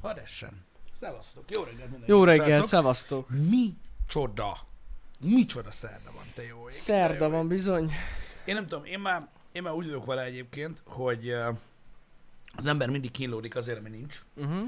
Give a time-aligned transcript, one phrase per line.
[0.00, 0.64] Hadd essen.
[1.00, 1.50] Szevasztok.
[1.50, 2.08] Jó reggelt mindenkinek.
[2.08, 3.28] Jó reggelt, szevasztok.
[3.28, 3.74] Mi
[4.06, 4.56] csoda.
[5.20, 6.74] Micsoda szerda van, te jó ég.
[6.74, 7.48] te Szerda jó van ég.
[7.48, 7.92] bizony.
[8.44, 11.30] Én nem tudom, én már, én már úgy vagyok vele egyébként, hogy
[12.56, 14.20] az ember mindig kínlódik azért, ami nincs.
[14.36, 14.62] Uh-huh.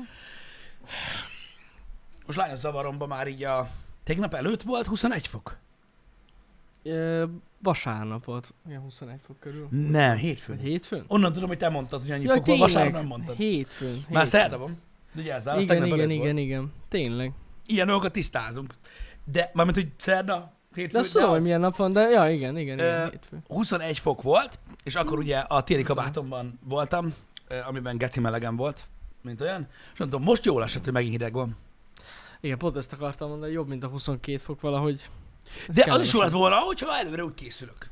[2.27, 3.71] Most lányos zavaromban már így a...
[4.05, 5.57] Tegnap előtt volt 21 fok?
[6.83, 7.25] Ö,
[7.59, 9.69] vasárnap volt, ilyen 21 fok körül.
[9.71, 10.57] Nem, hétfőn.
[10.57, 11.05] Vagy hétfőn?
[11.07, 13.37] Onnan tudom, hogy te mondtad, hogy annyi Jaj, fok van, vasárnap nem mondtad.
[13.37, 13.89] hétfőn.
[13.89, 14.25] Már hétfőn.
[14.25, 14.80] szerda van.
[15.12, 16.38] Vigyázzál, Igen, igen, igen, volt.
[16.38, 16.72] igen.
[16.88, 17.32] Tényleg.
[17.66, 18.75] Ilyen dolgokat tisztázunk.
[19.25, 22.57] De, mármint, hogy szerda, hétfő, De azt tudom, hogy milyen nap van, de ja, igen,
[22.57, 23.43] igen, igen, hétfőn.
[23.48, 27.14] 21 fok volt, és akkor ugye a téli kabátomban voltam,
[27.67, 28.86] amiben geci melegem volt,
[29.22, 31.56] mint olyan, és mondtam, most jól esett, hogy megint hideg van.
[32.41, 35.08] Igen, pont ezt akartam mondani, jobb, mint a 22 fok valahogy.
[35.69, 37.91] Ez De az is jó lett volna, hogyha előre úgy készülök.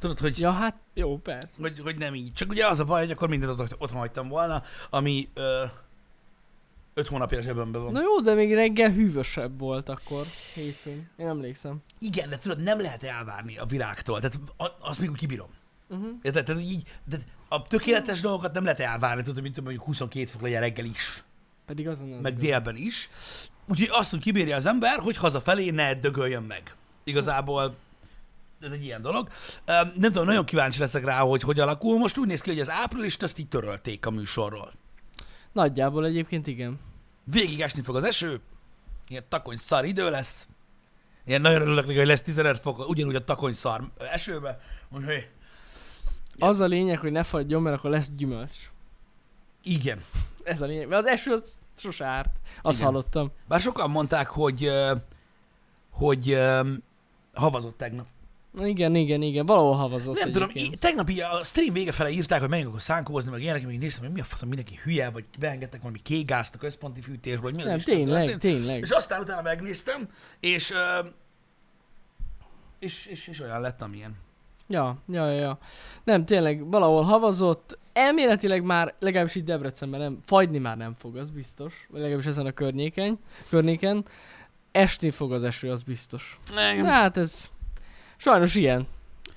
[0.00, 0.50] Tudod, hogy, ja.
[0.50, 1.48] Hát jó, persze.
[1.60, 2.32] hogy, hogy nem így.
[2.32, 5.64] Csak ugye az a baj, hogy akkor mindent ott, otthon hagytam volna, ami ö,
[6.98, 7.92] öt hónapja zsebemben van.
[7.92, 11.10] Na jó, de még reggel hűvösebb volt akkor, hétfőn.
[11.16, 11.76] Én emlékszem.
[11.98, 14.20] Igen, de tudod, nem lehet elvárni a világtól.
[14.20, 15.48] Tehát a- azt még úgy kibírom.
[15.88, 16.08] Uh-huh.
[16.22, 16.44] Érted?
[16.44, 17.16] Tehát így, de
[17.48, 21.24] a tökéletes dolgokat nem lehet elvárni, tudod, mint mondjuk 22 fok legyen reggel is,
[21.66, 22.44] Pedig azon az meg igaz.
[22.44, 23.10] délben is.
[23.68, 26.74] Úgyhogy azt úgy kibírja az ember, hogy hazafelé ne dögöljön meg.
[27.04, 27.76] Igazából
[28.62, 29.28] ez egy ilyen dolog.
[29.66, 31.98] Nem tudom, nagyon kíváncsi leszek rá, hogy hogy alakul.
[31.98, 34.72] Most úgy néz ki, hogy az áprilist azt így törölték a műsorról.
[35.52, 36.78] Nagyjából egyébként igen.
[37.30, 38.40] Végig esni fog az eső,
[39.08, 40.48] ilyen takony szar idő lesz.
[41.24, 44.60] Ilyen nagyon örülök neki, hogy lesz 15 fok, ugyanúgy a takony szar esőbe.
[44.90, 45.28] Úgyhogy
[46.38, 48.56] Az a lényeg, hogy ne fagyjon, mert akkor lesz gyümölcs.
[49.62, 50.04] igen.
[50.44, 50.88] Ez a lényeg.
[50.88, 52.36] Mert az eső az sose árt.
[52.62, 52.90] Azt Igen.
[52.90, 53.30] hallottam.
[53.48, 54.70] Bár sokan mondták, hogy,
[55.90, 56.72] hogy ö,
[57.34, 58.06] havazott tegnap.
[58.62, 59.46] Igen, igen, igen.
[59.46, 60.74] Valahol havazott nem tudom, egyébként.
[60.74, 63.78] í- tegnap így a stream vége fele írták, hogy menjünk akkor szánkózni, meg ilyenek, még
[63.78, 67.54] néztem, hogy mi a faszom, mindenki hülye, vagy beengedtek valami kégázt a központi fűtésből, hogy
[67.54, 68.40] mi az Nem, Isten tényleg, történt.
[68.40, 68.80] tényleg.
[68.82, 70.08] És aztán utána megnéztem,
[70.40, 70.72] és,
[72.78, 74.16] és, és, és olyan lett, amilyen.
[74.68, 75.58] Ja, ja, ja, ja.
[76.04, 77.78] Nem, tényleg, valahol havazott.
[77.92, 81.86] Elméletileg már, legalábbis itt Debrecenben nem, fagyni már nem fog, az biztos.
[81.90, 83.18] Vagy legalábbis ezen a környéken.
[83.48, 84.04] környéken.
[84.72, 86.38] Esni fog az eső, az biztos.
[86.54, 86.84] Nem.
[86.84, 87.50] Hát ez
[88.18, 88.86] sajnos ilyen.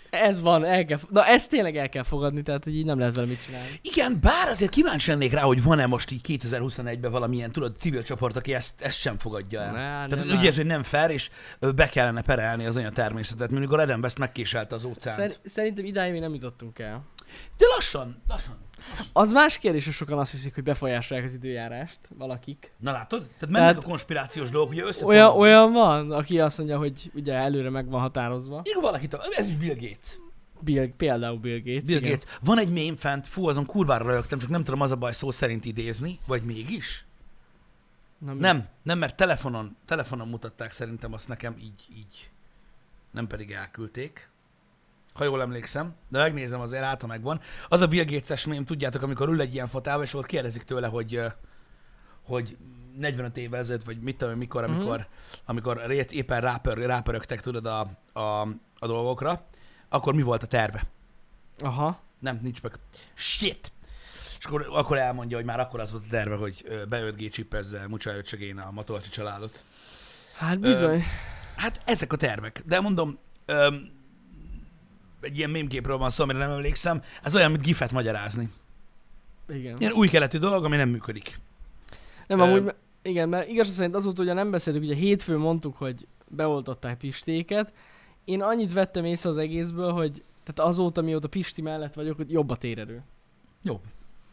[0.10, 3.16] Ez van, el kell, na ezt tényleg el kell fogadni, tehát hogy így nem lehet
[3.16, 3.68] vele mit csinálni.
[3.82, 8.36] Igen, bár azért kíváncsi lennék rá, hogy van-e most így 2021-ben valamilyen, tudod, civil csoport,
[8.36, 9.72] aki ezt, ezt sem fogadja el.
[9.72, 11.30] Ne, Tehát nem úgy érzi, hogy nem fair, és
[11.76, 15.20] be kellene perelni az olyan természetet, mint amikor Eden West megkéselte az óceánt.
[15.20, 17.02] Szer- szerintem idáig még nem jutottunk el.
[17.58, 18.58] De lassan, lassan.
[19.14, 22.72] Az más kérdés, hogy sokan azt hiszik, hogy befolyásolják az időjárást, valakik.
[22.78, 23.20] Na látod?
[23.22, 27.12] Tehát mennek Tehát- a konspirációs dolgok, ugye össze Olyan, olyan van, aki azt mondja, hogy
[27.14, 28.62] ugye előre meg van határozva.
[28.64, 30.20] Igen, valaki, ez is Bill Gates.
[30.60, 31.84] Bill, például Bill Gates.
[31.84, 32.12] Bill igen.
[32.12, 32.38] Gates.
[32.42, 35.32] Van egy mém fent, fú, azon kurvára rögtem, csak nem tudom az a baj szó
[35.32, 37.06] szerint idézni, vagy mégis?
[38.18, 38.34] Na?
[38.34, 42.30] Nem, nem, mert telefonon, telefonon mutatták szerintem azt nekem így, így.
[43.12, 44.30] Nem pedig elküldték.
[45.14, 47.40] Ha jól emlékszem, de megnézem azért, át, ha megvan.
[47.70, 50.88] Az a Bill Gates-es mém, tudjátok, amikor ül egy ilyen fotába, és akkor kérdezik tőle,
[50.88, 51.26] hogy, ö,
[52.22, 52.58] hogy
[52.98, 54.72] 45 évvel ezelőtt, vagy mit tudom, mikor, Mhm.
[54.76, 55.08] amikor,
[55.46, 57.80] amikor ré- éppen rápör, rápörögtek, tudod, a,
[58.14, 58.42] a,
[58.80, 59.46] a dolgokra,
[59.90, 60.84] akkor mi volt a terve?
[61.60, 62.00] Aha.
[62.20, 62.72] Nem, nincs meg.
[63.14, 63.72] Shit!
[64.40, 67.32] És akkor, akkor elmondja, hogy már akkor az volt a terve, hogy ö, be 5G
[67.32, 69.64] csipezze Mucsa öcsögén a Matolcsi családot.
[70.38, 71.04] Hát bizony.
[71.56, 72.62] Hát ezek a tervek.
[72.66, 73.92] De mondom, öm,
[75.22, 78.50] egy ilyen mémképről van szó, amire nem emlékszem, ez olyan, mint gifet magyarázni.
[79.50, 79.76] igen.
[79.80, 81.40] Ilyen új keletű dolog, ami nem működik.
[82.28, 86.08] Nem, Ö, amúgy, igen, mert igaz szerint azóta ugye nem beszéltük, ugye hétfőn mondtuk, hogy
[86.28, 87.74] beoltották Pistéket.
[88.26, 92.50] Én annyit vettem észre az egészből, hogy tehát azóta, mióta Pisti mellett vagyok, hogy jobb
[92.50, 93.02] a térerő.
[93.64, 93.82] Jobb.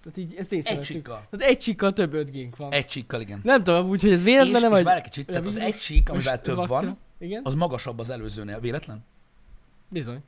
[0.03, 1.27] Tehát így ezt Egy csíkkal.
[1.31, 2.73] Tehát egy csíkkal több 5 g van.
[2.73, 3.41] Egy csíkkal, igen.
[3.43, 4.97] Nem tudom, úgyhogy ez És, véletlen nem és vagy...
[4.97, 7.41] egy kicsit, tehát az egy csík, amivel több van, Igen?
[7.45, 8.61] az magasabb az előzőnél.
[8.61, 9.05] Véletlen?
[9.89, 10.19] Bizony.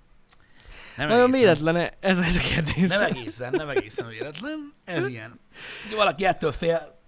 [1.01, 2.89] Nem Nagyon véletlen ez, ez a kérdés.
[2.89, 4.73] Nem egészen, nem egészen véletlen.
[4.85, 5.41] Ez ilyen.
[5.87, 6.99] Ugye valaki ettől fél,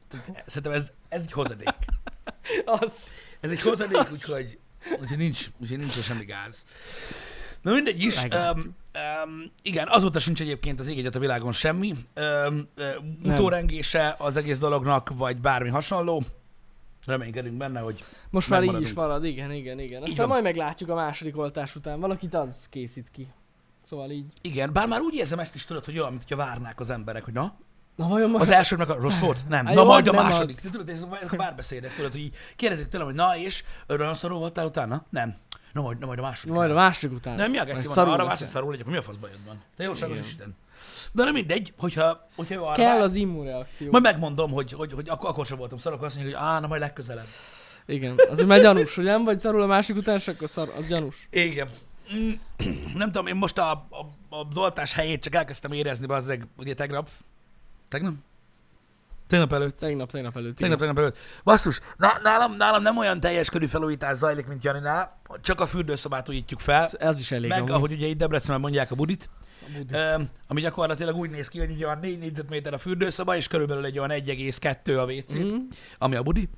[0.47, 1.75] szerintem ez, ez egy hozadék.
[2.65, 3.13] Az.
[3.41, 4.59] Ez egy hozadék, úgyhogy,
[5.01, 6.65] úgyhogy nincs, úgyhogy nincs semmi gáz.
[7.63, 8.23] Na mindegy is.
[8.23, 11.95] Um, um, igen, azóta sincs egyébként az ég a világon semmi.
[12.17, 16.23] Um, um, utórengése az egész dolognak, vagy bármi hasonló.
[17.07, 20.03] Reménykedünk benne, hogy Most már így is marad, igen, igen, igen.
[20.03, 20.29] Aztán van.
[20.29, 22.01] majd meglátjuk a második oltás után.
[22.01, 23.27] Valakit az készít ki.
[23.85, 24.25] Szóval így.
[24.41, 27.35] igen, bár már úgy érzem ezt is tudod, hogy olyan, mintha várnák az emberek, hogy
[27.35, 27.55] na,
[27.97, 28.43] Na vajon majd...
[28.43, 29.49] az első meg a rossz volt?
[29.49, 29.67] Nem.
[29.67, 30.57] Hát Na jó, majd a második.
[30.57, 30.69] az.
[30.71, 34.39] Tudod, ezek, ezek a párbeszédek, tudod, hogy így kérdezik tőlem, hogy na és, örülön szarul
[34.39, 35.05] voltál utána?
[35.11, 35.35] Nem.
[35.73, 36.55] Na majd, na majd a második.
[36.55, 37.37] Majd a második után.
[37.37, 38.09] Nem, mi a geci van?
[38.09, 39.63] Arra vársz, hogy szarul legyek, mi a faszba jött van?
[39.77, 40.19] Te jóságos.
[40.19, 40.57] Isten.
[41.13, 43.91] De nem mindegy, hogyha, hogyha ő arra Kell vár, az immunreakció.
[43.91, 46.61] Majd megmondom, hogy, hogy, hogy akkor, akkor sem voltam szar, akkor azt mondja, hogy á,
[46.61, 47.27] na majd legközelebb.
[47.87, 50.89] Igen, azért már gyanús, hogy nem vagy szarul a másik után, és akkor szar, az
[50.89, 51.29] gyanús.
[51.31, 51.69] Igen.
[52.95, 57.09] Nem tudom, én most a, a, a oltás helyét csak elkezdtem érezni, bazzeg, ugye tegnap.
[57.89, 58.15] Tegnap?
[59.27, 59.77] Tegnap előtt.
[59.77, 60.57] Tegnap, tegnap előtt.
[60.57, 61.17] Tegnap, tegnap előtt.
[61.45, 65.21] Basszus, na, nálam, nálam nem olyan teljes körű felújítás zajlik, mint Janinál.
[65.43, 66.91] Csak a fürdőszobát újítjuk fel.
[66.93, 67.09] igen.
[67.09, 67.49] Ez is elég.
[67.49, 67.71] Meg, amúgy.
[67.71, 69.31] ahogy ugye itt Debrecenben mondják a budit,
[69.93, 73.85] Öm, ami gyakorlatilag úgy néz ki, hogy így olyan 4 négyzetméter a fürdőszoba, és körülbelül
[73.85, 75.57] egy olyan 1,2 a WC, mm.
[75.99, 76.49] Ami a budi.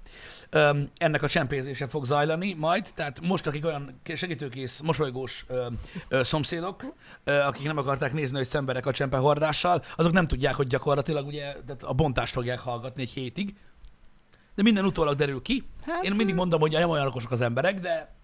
[0.50, 5.66] Öm, ennek a csempézése fog zajlani majd, tehát most, akik olyan segítőkész, mosolygós ö,
[6.08, 10.54] ö, szomszédok, ö, akik nem akarták nézni, hogy szemberek a csempe hordással, azok nem tudják,
[10.54, 13.54] hogy gyakorlatilag ugye tehát a bontást fogják hallgatni egy hétig.
[14.54, 15.64] De minden utólag derül ki.
[15.86, 18.14] Hát, Én mindig mondom, hogy nem olyan okosak az emberek, de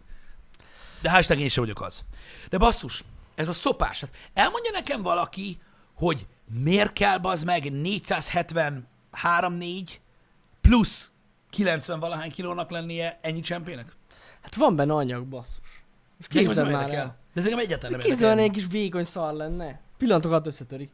[1.02, 2.04] de hashtag én sem vagyok az.
[2.48, 3.04] De basszus,
[3.40, 3.98] ez a szopás.
[3.98, 5.58] Tehát elmondja nekem valaki,
[5.94, 6.26] hogy
[6.62, 8.82] miért kell bazd meg 473-4
[10.60, 11.12] plusz
[11.50, 13.98] 90 valahány kilónak lennie ennyi csempének?
[14.40, 15.82] hát van benne anyag, basszus.
[16.16, 17.18] Most Nekem képzeld már el.
[17.34, 19.80] De ez engem egyáltalán nem Képzeld, egy kis vékony szar lenne.
[19.98, 20.90] Pillanatokat összetörik.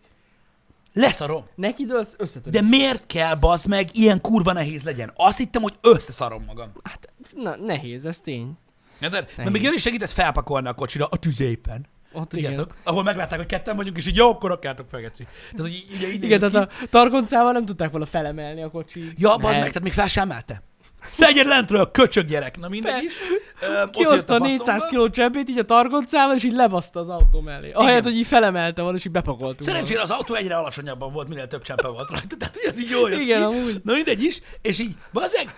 [0.93, 1.47] Leszarom.
[1.55, 2.61] Neki dőlsz, összetörik.
[2.61, 5.13] De miért kell bazd meg ilyen kurva nehéz legyen?
[5.17, 6.73] Azt hittem, hogy összeszarom magam.
[6.83, 8.53] Hát, na, nehéz, ez tény.
[9.01, 9.33] Érted?
[9.37, 11.87] Mert még jön is segített felpakolni a kocsira a tüzépen.
[12.13, 12.49] Ott igen.
[12.55, 12.77] Tudjátok?
[12.85, 15.27] Ahol meglátták, hogy ketten vagyunk, és így jó, akkor rakjátok fel, geci.
[15.57, 16.85] Tehát, hogy ugye így Igen, tehát ki.
[16.85, 19.13] a targoncával nem tudták volna felemelni a kocsi.
[19.19, 20.63] Ja, bazd meg, tehát még fel sem emelte.
[21.11, 22.59] Szedjed lentről, köcsög gyerek.
[22.59, 23.15] Na mindegy is.
[23.61, 24.89] Ö, Kihozta a jött 400 faszomba.
[24.89, 27.71] kiló csempét így a targoncával, és így lebaszta az autó mellé.
[27.73, 28.13] Ahelyett, Igen.
[28.13, 29.63] hogy így felemelte volna, és így bepakoltunk.
[29.63, 32.37] Szerencsére az autó egyre alacsonyabban volt, minél több csempe volt rajta.
[32.37, 33.45] Tehát, hogy ez így jól jött Igen, ki.
[33.57, 33.81] amúgy.
[33.85, 34.41] Na mindegy is.
[34.63, 35.55] És így, bazeg,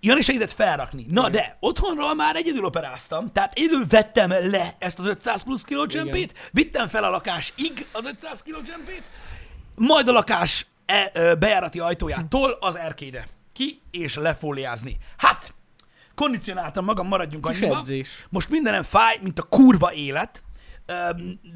[0.00, 1.06] Jani segített felrakni.
[1.08, 5.86] Na de, otthonról már egyedül operáztam, tehát egyedül vettem le ezt az 500 plusz kiló
[5.86, 9.10] csempét, vittem fel a lakásig az 500 kiló csempét,
[9.74, 14.96] majd a lakás e, ö, bejárati ajtójától az erkélyre ki és lefóliázni.
[15.16, 15.54] Hát,
[16.14, 17.78] kondicionáltam magam, maradjunk Kis annyiba.
[17.78, 18.08] edzés.
[18.28, 20.42] Most mindenem fáj, mint a kurva élet,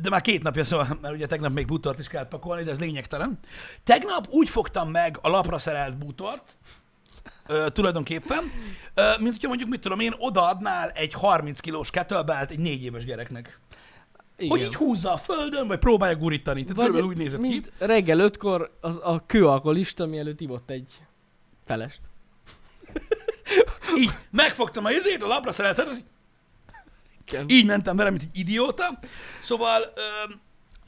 [0.00, 2.78] de már két napja, szóval, mert ugye tegnap még bútort is kellett pakolni, de ez
[2.78, 3.38] lényegtelen.
[3.84, 6.58] Tegnap úgy fogtam meg a lapra szerelt bútort,
[7.46, 8.52] ö, tulajdonképpen,
[8.94, 13.04] ö, mint hogyha mondjuk, mit tudom én, odaadnál egy 30 kilós kettlebelt egy négy éves
[13.04, 13.58] gyereknek.
[14.36, 14.50] Igen.
[14.50, 16.60] Hogy így húzza a földön, vagy próbálja gurítani.
[16.62, 17.48] Tehát Vagy körülbelül úgy nézett ki.
[17.48, 20.92] mint reggel ötkor az a kőalkoholista, mielőtt ivott egy
[21.64, 22.00] felest.
[23.96, 26.04] Így megfogtam a izét, a lapra szerelt az
[27.28, 27.44] Igen.
[27.48, 28.98] így mentem vele, mint egy idióta.
[29.40, 29.82] Szóval,
[30.26, 30.40] öm,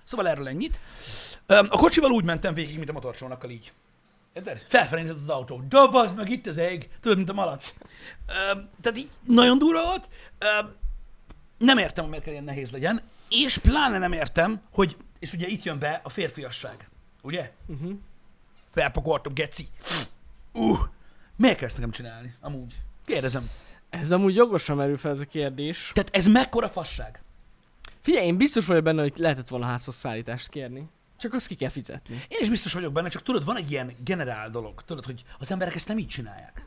[0.05, 0.79] szóval erről ennyit.
[1.47, 3.73] Öm, a kocsival úgy mentem végig, mint a motorcsónakkal így.
[4.35, 4.65] Érted?
[4.67, 5.63] Felfelé nézett az autó.
[5.69, 6.89] Dobazd meg itt az ég.
[7.01, 7.75] Tudod, mint a malac.
[8.51, 10.09] Öm, tehát így nagyon durva volt.
[10.39, 10.75] Öm,
[11.59, 13.03] nem értem, hogy miért kell ilyen nehéz legyen.
[13.29, 16.89] És pláne nem értem, hogy, és ugye itt jön be a férfiasság.
[17.23, 17.53] Ugye?
[17.67, 17.93] Uh-huh.
[18.71, 19.69] Felpakoltam, geci.
[20.53, 20.79] Uh,
[21.37, 22.35] miért kell ezt nekem csinálni?
[22.41, 22.75] Amúgy.
[23.05, 23.51] Kérdezem.
[23.91, 25.91] Ez amúgy jogosan merül fel ez a kérdés.
[25.95, 27.23] Tehát ez mekkora fasság?
[28.01, 30.89] Figyelj, én biztos vagyok benne, hogy lehetett volna házhoz szállítást kérni.
[31.17, 32.15] Csak azt ki kell fizetni.
[32.29, 35.51] Én is biztos vagyok benne, csak tudod, van egy ilyen generál dolog, tudod, hogy az
[35.51, 36.67] emberek ezt nem így csinálják.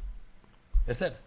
[0.88, 1.20] Érted?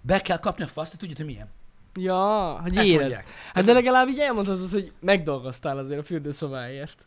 [0.00, 1.48] Be kell kapni a faszt, hogy tudod, hogy milyen.
[1.94, 3.00] Ja, hogy Ezt érez.
[3.00, 3.28] mondják.
[3.54, 7.06] Hát de legalább így elmondhatod, hogy megdolgoztál azért a fürdőszobáért.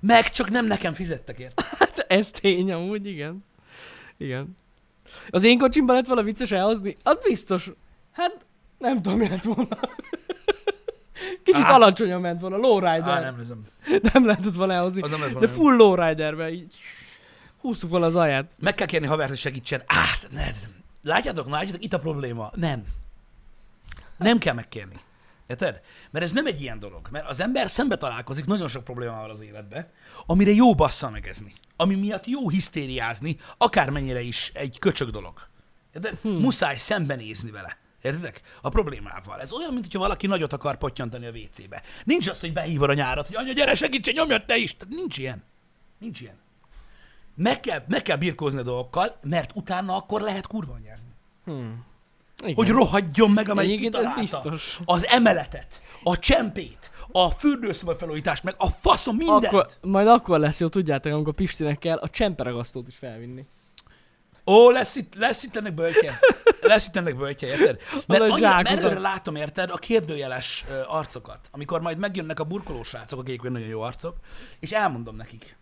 [0.00, 1.64] Meg csak nem nekem fizettek érte.
[1.78, 3.44] Hát ez tény amúgy, igen.
[4.16, 4.56] Igen.
[5.30, 6.96] Az én kocsimban lett volna vicces elhozni?
[7.02, 7.70] Az biztos.
[8.12, 8.44] Hát
[8.78, 9.78] nem tudom, mi lett volna.
[11.42, 11.74] Kicsit Á.
[11.74, 13.08] alacsonyan ment volna, lowrider.
[13.08, 13.36] Á, nem.
[13.36, 13.64] nézem.
[14.12, 15.00] nem lehetett volna elhozni.
[15.08, 16.74] Nem lett De full lowriderbe így
[17.62, 18.50] húztuk volna az aját.
[18.58, 19.82] Meg kell kérni havert, hogy segítsen.
[19.86, 20.50] Át, ne.
[21.02, 22.50] Látjátok, látjátok, itt a probléma.
[22.54, 22.84] Nem.
[24.16, 25.00] Nem kell megkérni.
[25.46, 25.80] Érted?
[26.10, 27.08] Mert ez nem egy ilyen dolog.
[27.10, 29.90] Mert az ember szembe találkozik nagyon sok problémával az életbe,
[30.26, 31.52] amire jó bassza megezni.
[31.76, 35.48] Ami miatt jó hisztériázni, akármennyire is egy köcsög dolog.
[35.94, 36.18] Érted?
[36.22, 36.32] Hmm.
[36.32, 37.76] Muszáj szembenézni vele.
[38.02, 38.40] Értedek?
[38.60, 39.40] A problémával.
[39.40, 41.82] Ez olyan, mint hogyha valaki nagyot akar pottyantani a WC-be.
[42.04, 44.76] Nincs az, hogy behívod a nyárat, hogy anya, gyere, segíts, nyomjad te is.
[44.76, 45.42] Tehát nincs ilyen.
[45.98, 46.34] Nincs ilyen.
[47.34, 51.08] Meg kell, meg kell birkózni a dolgokkal, mert utána akkor lehet kurva anyázni.
[51.44, 51.84] Hmm.
[52.42, 52.54] Igen.
[52.54, 54.20] Hogy rohadjon meg, amelyik ez kitalálta.
[54.20, 54.78] biztos.
[54.84, 59.44] Az emeletet, a csempét, a fürdőszoba felújítást, meg a faszom mindent.
[59.44, 63.46] Akkor, majd akkor lesz jó, tudjátok, amikor Pistinek kell a csemperagasztót is felvinni.
[64.46, 66.18] Ó, lesz itt, lesz itt ennek böltje.
[66.62, 67.80] Lesz itt ennek böltje, érted?
[68.06, 73.42] Mert, annyira, előre látom, érted, a kérdőjeles arcokat, amikor majd megjönnek a burkoló srácok, akik
[73.42, 74.16] nagyon jó arcok,
[74.60, 75.56] és elmondom nekik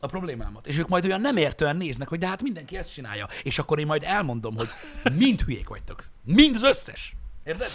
[0.00, 0.66] a problémámat.
[0.66, 3.28] És ők majd olyan nem értően néznek, hogy de hát mindenki ezt csinálja.
[3.42, 4.68] És akkor én majd elmondom, hogy
[5.12, 6.04] mind hülyék vagytok.
[6.24, 7.14] Mind az összes.
[7.44, 7.70] Érted?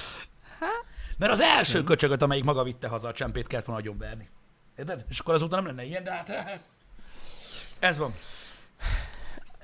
[1.17, 4.29] Mert az első köcsögöt, amelyik maga vitte haza a csempét, kellett volna nagyon verni.
[4.77, 5.05] Érted?
[5.09, 6.61] És akkor azóta nem lenne ilyen, de hát...
[7.79, 8.13] Ez van.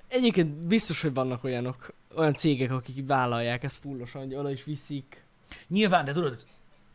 [0.08, 5.24] Egyébként biztos, hogy vannak olyanok, olyan cégek, akik vállalják ezt fullosan, hogy oda is viszik.
[5.68, 6.46] Nyilván, de tudod,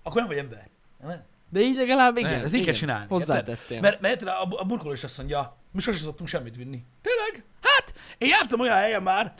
[0.02, 0.69] akkor nem vagy ember.
[1.07, 1.23] Nem?
[1.49, 2.31] De így legalább igen.
[2.31, 3.07] Igen, ezt így kell csinálni.
[3.09, 3.81] Hozzátettél.
[3.81, 6.85] Mert, mert a, a burkoló is azt mondja, mi sosem szoktunk semmit vinni.
[7.02, 7.45] Tényleg?
[7.61, 9.35] Hát, én jártam olyan helyen már,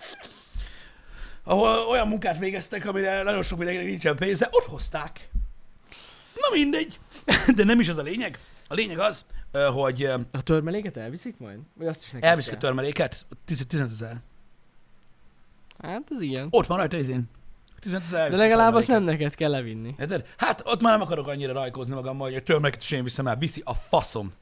[1.45, 5.29] ahol olyan munkát végeztek, amire nagyon sok mindenkinek nincsen pénze, ott hozták.
[6.35, 7.01] Na mindegy.
[7.57, 8.39] De nem is az a lényeg.
[8.73, 9.25] A lényeg az,
[9.73, 11.59] hogy A törmeléket elviszik majd?
[11.75, 12.63] Vagy azt is neked elviszik a kell?
[12.65, 14.21] törmeléket, 10 15 ezer.
[15.83, 16.49] Hát ez igen.
[16.51, 17.25] Ott van rajta izén.
[17.81, 19.23] 15 ezer De a legalább azt nem törmeléket.
[19.25, 19.95] neked kell levinni.
[19.99, 20.27] Érted?
[20.37, 23.37] Hát ott már nem akarok annyira rajkózni magammal, hogy a törmeléket is én viszem el.
[23.37, 24.33] Viszi a faszom.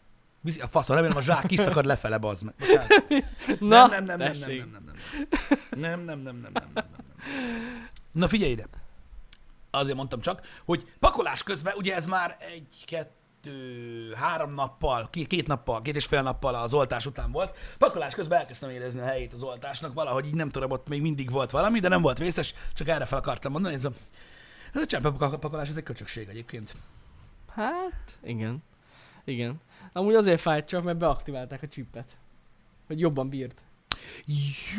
[0.41, 0.97] Viszi a faszom.
[0.97, 2.55] Remélem a zsák kiszakad lefele, bazd meg.
[3.61, 4.95] Na, nem, nem, nem, nem, nem, nem, nem,
[5.71, 6.85] nem, nem, nem, nem, nem, nem, nem, nem.
[8.13, 8.67] Na figyelj ide.
[9.71, 13.19] Azért mondtam csak, hogy pakolás közben, ugye ez már egy, kettő,
[14.15, 17.57] három nappal, két, nappal, két és fél nappal az oltás után volt.
[17.79, 21.31] Pakolás közben elkezdtem érezni a helyét az oltásnak, valahogy így nem tudom, ott még mindig
[21.31, 23.91] volt valami, de nem volt vészes, csak erre fel akartam mondani, ez a,
[24.73, 26.75] ez a csempepakolás, ez egy köcsökség egyébként.
[27.49, 28.63] Hát, igen.
[29.25, 29.61] Igen.
[29.93, 32.17] Amúgy azért fájt csak, mert beaktiválták a csippet.
[32.87, 33.63] Hogy jobban bírt.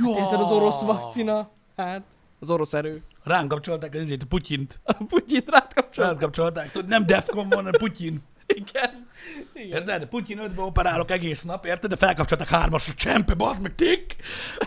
[0.04, 0.18] Jó.
[0.18, 1.50] Hát, az orosz vakcina?
[1.76, 2.04] Hát,
[2.40, 3.04] az orosz erő.
[3.24, 4.80] Rám kapcsolták az izét, a Putyint.
[4.84, 6.10] A Putyint rád kapcsolat.
[6.10, 8.22] Rám kapcsolták, nem Defcon van, hanem Putyin.
[8.68, 9.08] Igen.
[9.54, 9.80] Igen.
[9.80, 10.06] Érted?
[10.06, 11.90] Putyin 5 operálok egész nap, érted?
[11.90, 14.16] De felkapcsoltak hármasra, csempe, bazd meg, tik!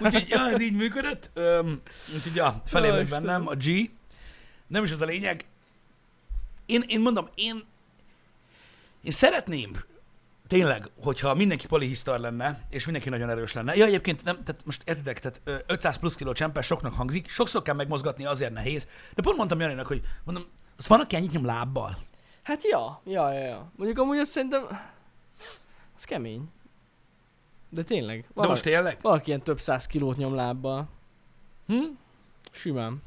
[0.01, 1.31] Úgyhogy, ja, ez így működött.
[1.35, 1.81] Öm,
[2.15, 3.25] úgyhogy, ja, felébredt Istenem.
[3.25, 3.91] bennem a G.
[4.67, 5.45] Nem is az a lényeg.
[6.67, 7.63] Én, én mondom, én,
[9.03, 9.85] én szeretném,
[10.47, 13.77] tényleg, hogyha mindenki polihisztor lenne, és mindenki nagyon erős lenne.
[13.77, 17.63] Ja, egyébként nem, tehát most értitek, tehát ö, 500 plusz kiló csempe soknak hangzik, sokszor
[17.63, 18.89] kell megmozgatni, azért nehéz.
[19.15, 20.45] De pont mondtam Janinak, hogy mondom,
[20.77, 21.99] az van, aki ennyit nyom lábbal.
[22.45, 23.71] Hát ja, ja, ja, ja.
[23.77, 24.67] Mondjuk amúgy azt szerintem...
[25.97, 26.49] Az kemény.
[27.69, 28.21] De tényleg.
[28.21, 28.99] De Valaki, most tényleg?
[29.03, 30.89] valaki ilyen több száz kilót nyom lábbal.
[31.67, 31.85] Hm?
[32.51, 33.03] Simán.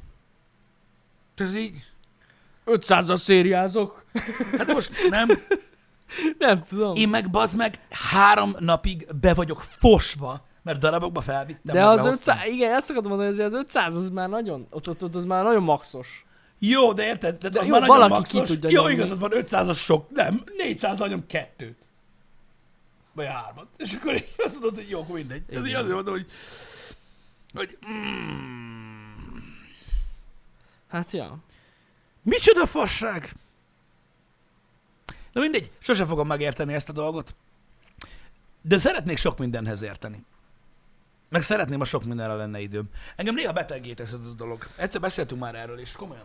[1.36, 1.74] Ez így,
[2.66, 4.04] 500-as szériázok.
[4.58, 5.28] hát de most nem.
[6.38, 6.94] Nem tudom.
[6.94, 11.74] Én meg bazd meg három napig be vagyok fosva, mert darabokba felvittem.
[11.74, 12.36] De az behoztam.
[12.36, 15.24] 500, igen, ezt akartam mondani, hogy az 500 az már nagyon, ott, ott, ott az
[15.24, 16.26] már nagyon maxos.
[16.58, 17.38] Jó, de érted?
[17.38, 18.40] De De az jó, már valaki maxos.
[18.48, 18.94] ki tudja Jó, nyomni.
[18.94, 20.10] igazad van, 500 az sok.
[20.10, 21.76] Nem, 400 anyom kettőt.
[23.12, 23.66] Vagy hármat.
[23.76, 25.42] És akkor így azt mondod, hogy jó, mindegy.
[25.42, 25.80] Tehát így Igen.
[25.80, 26.26] azért mondom, hogy,
[27.54, 29.36] hogy mm,
[30.88, 31.36] Hát ja.
[32.22, 33.32] micsoda fasság.
[35.32, 37.34] Na mindegy, sose fogom megérteni ezt a dolgot.
[38.62, 40.24] De szeretnék sok mindenhez érteni.
[41.28, 42.84] Meg szeretném, ha sok mindenre lenne időm.
[43.16, 44.66] Engem néha betegé tesz ez a dolog.
[44.76, 46.24] Egyszer beszéltünk már erről, és komolyan.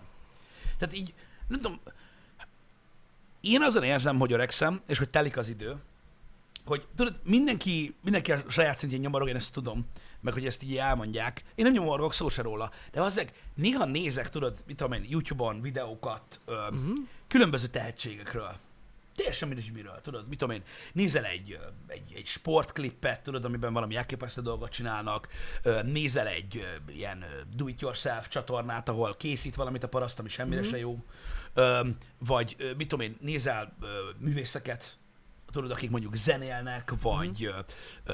[0.84, 1.13] Tehát így,
[1.48, 1.80] nem tudom,
[3.42, 5.75] én azon érzem, hogy öregszem, és hogy telik az idő,
[6.66, 9.86] hogy tudod, mindenki, mindenki a saját szintjén nyomorog, én ezt tudom,
[10.20, 11.44] meg hogy ezt így elmondják.
[11.56, 15.62] Én nem nyomorgok szó se róla, de azért néha nézek, tudod, mit tudom én, YouTube-on
[15.62, 16.98] videókat ö, uh-huh.
[17.28, 18.56] különböző tehetségekről.
[19.15, 23.74] Teljesen mindegy, hogy miről, tudod, mit tudom én, nézel egy, egy, egy sportklippet, tudod, amiben
[23.74, 25.27] valami elképesztő dolgot csinálnak,
[25.84, 30.70] nézel egy ilyen do-it-yourself csatornát, ahol készít valamit a paraszt, ami semmire mm-hmm.
[30.70, 31.05] se jó,
[32.17, 33.77] vagy mit tudom én, nézel
[34.17, 34.98] művészeket,
[35.53, 37.48] tudod, akik mondjuk zenélnek, vagy mm.
[37.48, 37.60] ö,
[38.03, 38.13] ö,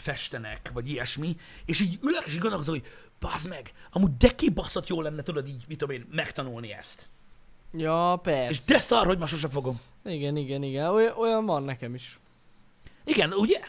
[0.00, 2.88] festenek, vagy ilyesmi, és így ülök, és gondolkozom, hogy
[3.20, 7.08] bazd meg, amúgy de kibaszott jó lenne, tudod, így, mit tudom én, megtanulni ezt.
[7.72, 8.50] Ja, persze.
[8.50, 9.80] És de szar, hogy már sosem fogom.
[10.04, 10.90] Igen, igen, igen.
[10.90, 12.18] Olyan, olyan van nekem is.
[13.04, 13.60] Igen, ugye?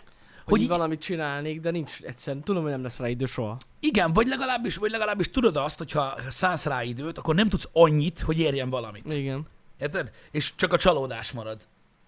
[0.45, 2.43] Hogy, Hogy valamit csinálnék, de nincs egyszerűen.
[2.43, 3.57] Tudom, hogy nem lesz rá idő soha.
[3.79, 8.19] igen, vagy legalábbis, vagy legalábbis tudod azt, hogyha szánsz rá időt, akkor nem tudsz annyit,
[8.19, 9.13] hogy érjen valamit.
[9.13, 9.47] Igen.
[9.79, 10.11] Érted?
[10.31, 11.61] És csak a csalódás marad.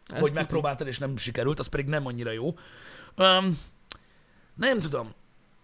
[0.08, 2.56] Ezt hogy megpróbáltad és nem sikerült, az pedig nem annyira jó.
[3.18, 3.60] Um,
[4.56, 5.14] nem tudom.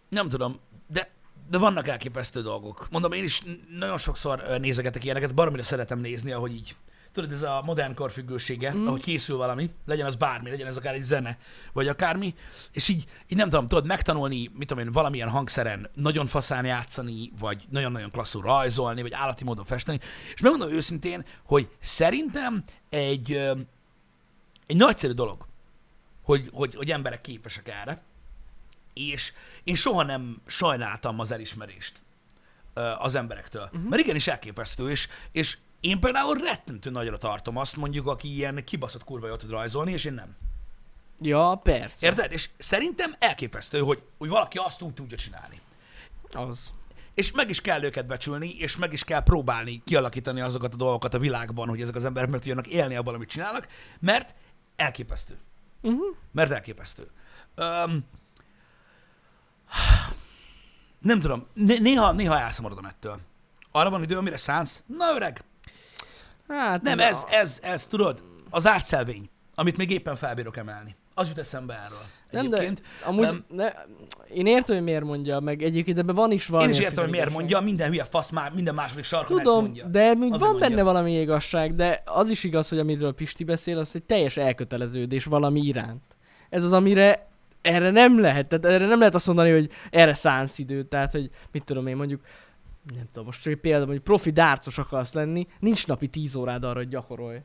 [0.10, 0.60] Nem tudom.
[0.88, 1.12] De,
[1.50, 2.88] de vannak elképesztő dolgok.
[2.92, 3.44] Mondom, én is
[3.78, 6.76] nagyon sokszor nézegetek ilyeneket, baromira szeretem nézni, ahogy így
[7.14, 8.88] tudod, ez a modern kor függősége, mm.
[8.88, 11.38] ahogy készül valami, legyen az bármi, legyen ez akár egy zene,
[11.74, 12.36] vagy akármi,
[12.72, 17.32] és így, így nem tudom, tudod megtanulni, mit tudom én, valamilyen hangszeren nagyon faszán játszani,
[17.40, 20.00] vagy nagyon-nagyon klasszul rajzolni, vagy állati módon festeni,
[20.34, 23.32] és megmondom őszintén, hogy szerintem egy,
[24.68, 25.46] egy nagyszerű dolog,
[26.24, 28.02] hogy, hogy, hogy emberek képesek erre,
[28.94, 32.02] és én soha nem sajnáltam az elismerést
[32.98, 33.64] az emberektől.
[33.64, 33.90] Uh-huh.
[33.90, 39.04] Mert igenis elképesztő, és, és én például rettentő nagyra tartom azt mondjuk, aki ilyen kibaszott
[39.04, 40.36] kurva jól tud rajzolni, és én nem.
[41.20, 42.08] Ja, persze.
[42.08, 42.32] Érted?
[42.32, 45.62] És szerintem elképesztő, hogy, hogy valaki azt úgy tudja csinálni.
[46.32, 46.70] Az.
[47.14, 51.14] és meg is kell őket becsülni, és meg is kell próbálni kialakítani azokat a dolgokat
[51.14, 53.68] a világban, hogy ezek az emberek meg tudjanak élni abban, amit csinálnak,
[54.00, 54.36] mert
[54.76, 55.38] elképesztő.
[55.82, 56.16] Uh-huh.
[56.32, 57.12] Mert elképesztő.
[57.58, 58.06] Um,
[61.00, 63.20] nem tudom, né- néha, néha elszomorodom ettől.
[63.72, 64.84] Arra van idő, amire szánsz?
[64.86, 65.44] Na öreg,
[66.48, 70.96] Hát nem, a- ez, ez, ez, tudod, az ártszelvény, amit még éppen felbírok emelni.
[71.14, 72.02] Az jut eszembe erről.
[72.32, 72.82] Nem, de Egyébként.
[73.06, 73.68] amúgy, Em, ne,
[74.34, 76.72] én értem, hogy miért mondja, meg egyébként ebben van is Én valami.
[76.72, 79.86] is értem, hogy miért mondja, minden hülye fasz már, minden második sarkon Tudom, mondja.
[79.86, 80.68] de még van mondja.
[80.70, 85.26] benne valami igazság, de az is igaz, hogy amiről Pisti beszél, az egy teljes elköteleződés
[85.26, 86.04] valami iránt.
[86.50, 87.28] Ez az, amire
[87.62, 91.30] erre nem lehet, tehát erre nem lehet azt mondani, hogy erre szánsz időt, tehát hogy
[91.52, 92.22] mit tudom én mondjuk,
[92.96, 96.78] nem tudom, most csak példa, hogy profi dárcos akarsz lenni, nincs napi 10 órád arra,
[96.78, 97.38] hogy gyakorolj.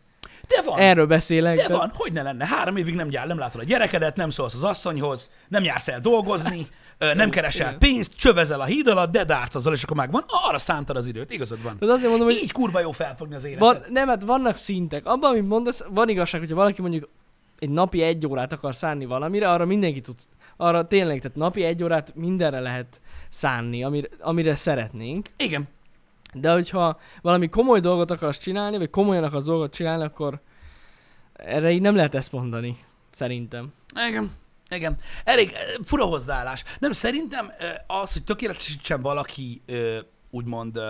[0.48, 1.56] De van, Erről beszélek.
[1.56, 2.46] de van, hogy ne lenne.
[2.46, 6.00] Három évig nem gyár, nem látod a gyerekedet, nem szólsz az asszonyhoz, nem jársz el
[6.00, 6.66] dolgozni,
[6.98, 10.24] ö, nem keresel pénzt, csövezel a híd alatt, de dárcozol, és akkor megvan.
[10.48, 11.78] Arra szántad az időt, igazad van.
[11.78, 13.60] Tehát azért mondom, hogy Így kurva jó felfogni az életet.
[13.60, 15.06] Van, nem, hát vannak szintek.
[15.06, 17.08] Abban, amit mondasz, van igazság, hogyha valaki mondjuk
[17.58, 20.16] egy napi egy órát akar szánni valamire, arra mindenki tud.
[20.60, 25.26] Arra tényleg, tehát napi egy órát mindenre lehet szánni, amire, amire szeretnénk.
[25.36, 25.68] Igen.
[26.34, 30.40] De hogyha valami komoly dolgot akarsz csinálni, vagy komolyan akarsz dolgot csinálni, akkor
[31.32, 32.76] erre így nem lehet ezt mondani.
[33.10, 33.72] Szerintem.
[34.08, 34.30] Igen.
[34.70, 34.96] Igen.
[35.24, 36.64] Elég eh, fura hozzáállás.
[36.78, 39.98] Nem, szerintem eh, az, hogy tökéletesítsen valaki ö,
[40.30, 40.80] úgymond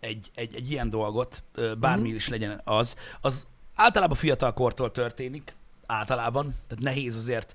[0.00, 1.42] egy, egy, egy ilyen dolgot,
[1.78, 2.16] bármi Mhm.
[2.16, 5.54] is legyen az, az általában fiatal kortól történik,
[5.88, 7.54] általában, tehát nehéz azért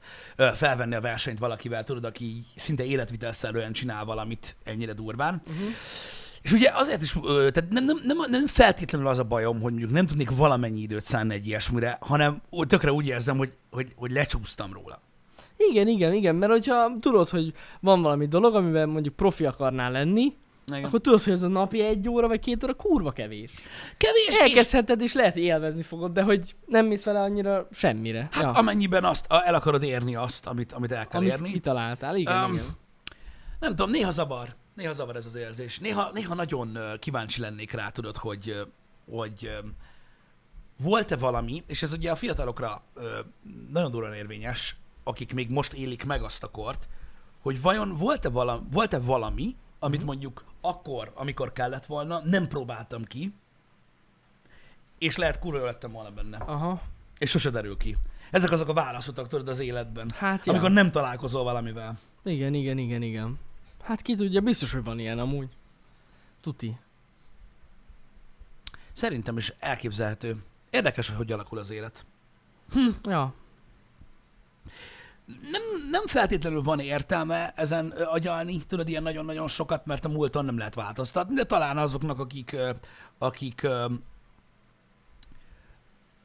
[0.56, 5.42] felvenni a versenyt valakivel, tudod, aki szinte életvitelszerűen csinál valamit ennyire durván.
[5.48, 5.68] Uh-huh.
[6.42, 9.92] És ugye azért is, tehát nem, nem, nem, nem feltétlenül az a bajom, hogy mondjuk
[9.92, 14.74] nem tudnék valamennyi időt szánni egy ilyesmire, hanem tökre úgy érzem, hogy, hogy, hogy lecsúsztam
[14.74, 15.02] róla.
[15.58, 20.36] Igen, igen, igen, mert hogyha tudod, hogy van valami dolog, amiben mondjuk profi akarnál lenni,
[20.67, 20.84] Igen.
[20.84, 23.51] akkor tudod, hogy ez a napi egy óra vagy két óra kurva kevés.
[23.98, 28.27] Kevés, és Elkezdheted, és lehet, élvezni fogod, de hogy nem mész vele annyira semmire.
[28.32, 28.50] Hát ja.
[28.50, 31.51] amennyiben azt, el akarod érni azt, amit, amit el kell Amit érni.
[31.51, 32.77] kitaláltál, igen, Um, igen.
[33.60, 34.55] Nem tudom, néha zavar.
[34.75, 35.79] Néha zavar ez az érzés.
[35.79, 38.56] Néha, néha nagyon kíváncsi lennék rá, tudod, hogy,
[39.12, 39.52] hogy
[40.84, 42.84] volt-e valami, és ez ugye a fiatalokra
[43.71, 46.88] nagyon durván érvényes, akik még most élik meg azt a kort,
[47.41, 50.08] hogy vajon volt-e valami, volt-e valami amit Mhm.
[50.08, 53.34] mondjuk akkor, amikor kellett volna, nem próbáltam ki,
[54.97, 56.38] és lehet kurva jól lettem volna benne.
[56.38, 56.82] Aha.
[57.17, 57.97] És sose derül ki.
[58.32, 60.10] Ezek azok a válaszotok, tudod, az életben.
[60.15, 60.52] Hát, ja.
[60.52, 61.97] Amikor nem találkozol valamivel.
[62.23, 63.39] Igen, igen, igen, igen.
[63.84, 65.49] Hát ki tudja, biztos, hogy van ilyen amúgy.
[66.41, 66.78] Tuti.
[68.93, 70.43] Szerintem is elképzelhető.
[70.69, 72.06] Érdekes, hogy hogy alakul az élet.
[73.04, 73.34] Ja.
[75.26, 80.58] Nem, nem feltétlenül van értelme ezen agyalni, tudod, ilyen nagyon-nagyon sokat, mert a múlton nem
[80.58, 82.56] lehet változtatni, de talán azoknak, akik,
[83.18, 83.68] akik,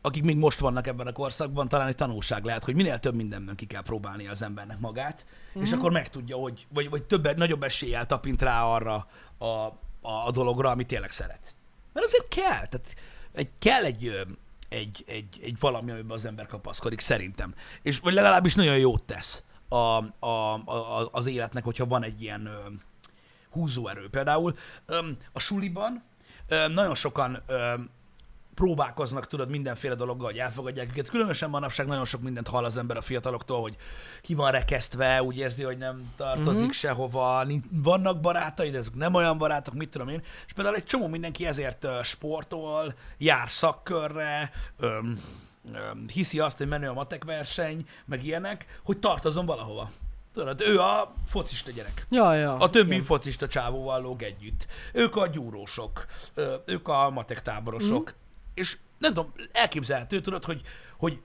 [0.00, 3.54] akik még most vannak ebben a korszakban, talán egy tanulság lehet, hogy minél több mindenben
[3.54, 5.66] ki kell próbálni az embernek magát, mm-hmm.
[5.66, 9.06] és akkor megtudja, hogy, vagy, vagy több, nagyobb eséllyel tapint rá arra
[9.38, 11.54] a, a, a dologra, amit tényleg szeret.
[11.92, 12.94] Mert azért kell, tehát
[13.32, 14.26] egy, kell egy,
[14.68, 17.54] egy, egy, egy valami, amiben az ember kapaszkodik, szerintem.
[17.82, 19.76] És vagy legalábbis nagyon jót tesz a,
[20.26, 22.58] a, a, az életnek, hogyha van egy ilyen ö,
[23.50, 24.08] húzóerő.
[24.08, 24.98] Például ö,
[25.32, 26.04] a suliban
[26.48, 27.74] ö, nagyon sokan ö,
[28.58, 31.08] próbálkoznak, tudod, mindenféle dologgal, hogy elfogadják őket.
[31.10, 33.76] Különösen manapság nagyon sok mindent hall az ember a fiataloktól, hogy
[34.22, 36.56] ki van rekesztve, úgy érzi, hogy nem tartozik Mhm.
[36.56, 36.72] uh-huh.
[36.72, 40.22] sehova, vannak barátai, de ezek nem olyan barátok, mit tudom én.
[40.46, 45.20] És például egy csomó mindenki ezért sportol, jár szakkörre, öm,
[45.72, 49.90] öm, hiszi azt, hogy menő a matek verseny, meg ilyenek, hogy tartozom valahova.
[50.34, 52.06] Tudod, ő a focista gyerek.
[52.10, 52.56] Ja, ja.
[52.56, 53.04] A többi igen.
[53.04, 54.66] focista csávóval lóg együtt.
[54.92, 56.06] Ők a gyúrósok,
[56.66, 58.10] ők a matek táborosok.
[58.10, 58.26] Mm.
[58.58, 60.60] És nem tudom, elképzelhető, tudod, hogy,
[60.98, 61.20] hogy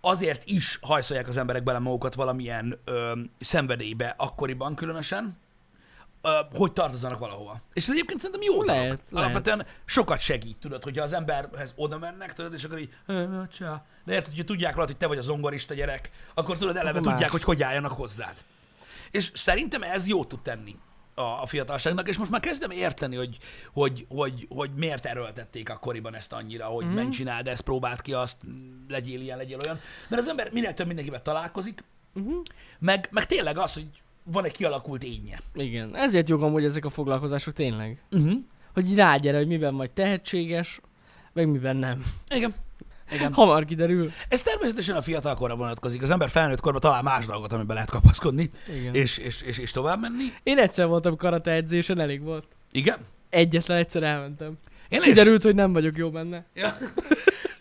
[0.00, 5.38] azért is hajszolják az emberek bele magukat valamilyen ö, szenvedélybe akkoriban különösen,
[6.22, 7.60] ö, hogy tartozanak valahova.
[7.72, 9.00] És ez egyébként szerintem jó Lehet, dolog.
[9.10, 9.28] lehet.
[9.28, 13.84] Alapvetően sokat segít, tudod, hogyha az emberhez oda mennek, tudod, és akkor így, "Ö, csá."
[14.04, 17.30] de érted, hogyha tudják rólad, hogy te vagy a zongorista gyerek, akkor tudod, eleve tudják,
[17.30, 18.34] hogy hogy álljanak hozzád.
[19.10, 20.76] És szerintem ez jót tud tenni
[21.18, 23.38] a, a fiatalságnak, és most már kezdem érteni, hogy,
[23.72, 26.94] hogy, hogy, hogy miért erőltették akkoriban ezt annyira, hogy mm-hmm.
[26.94, 28.36] menj csináld ezt, próbáld ki azt,
[28.88, 29.80] legyél ilyen, legyél olyan.
[30.08, 31.84] Mert az ember minél több mindenkivel találkozik,
[32.16, 32.42] Uh-huh.
[32.78, 33.86] meg, meg tényleg az, hogy
[34.22, 35.40] van egy kialakult énje.
[35.54, 35.96] Igen.
[35.96, 38.02] Ezért jogom, hogy ezek a foglalkozások tényleg.
[38.12, 38.32] Uh-huh.
[38.74, 40.80] Hogy rágyere, hogy miben vagy tehetséges,
[41.32, 42.04] meg miben nem.
[42.34, 42.54] Igen.
[43.10, 43.32] Igen.
[43.32, 44.12] Hamar kiderül.
[44.28, 46.02] Ez természetesen a fiatal korra vonatkozik.
[46.02, 48.94] Az ember felnőtt korban talál más dolgot, amiben lehet kapaszkodni, Igen.
[48.94, 50.24] és, és, és, és tovább menni.
[50.42, 52.44] Én egyszer voltam karate edzésen, elég volt.
[52.72, 52.98] Igen.
[53.30, 54.58] Egyetlen egyszer elmentem.
[54.88, 55.04] Én is.
[55.04, 56.44] Kiderült, hogy nem vagyok jó benne.
[56.54, 56.76] Ja.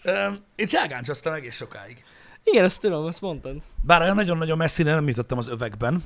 [0.55, 2.03] Én cságáncsoztam egész sokáig.
[2.43, 3.55] Igen, ezt tudom, azt mondtad.
[3.81, 6.03] Bár olyan nagyon-nagyon messzire nem jutottam az övekben.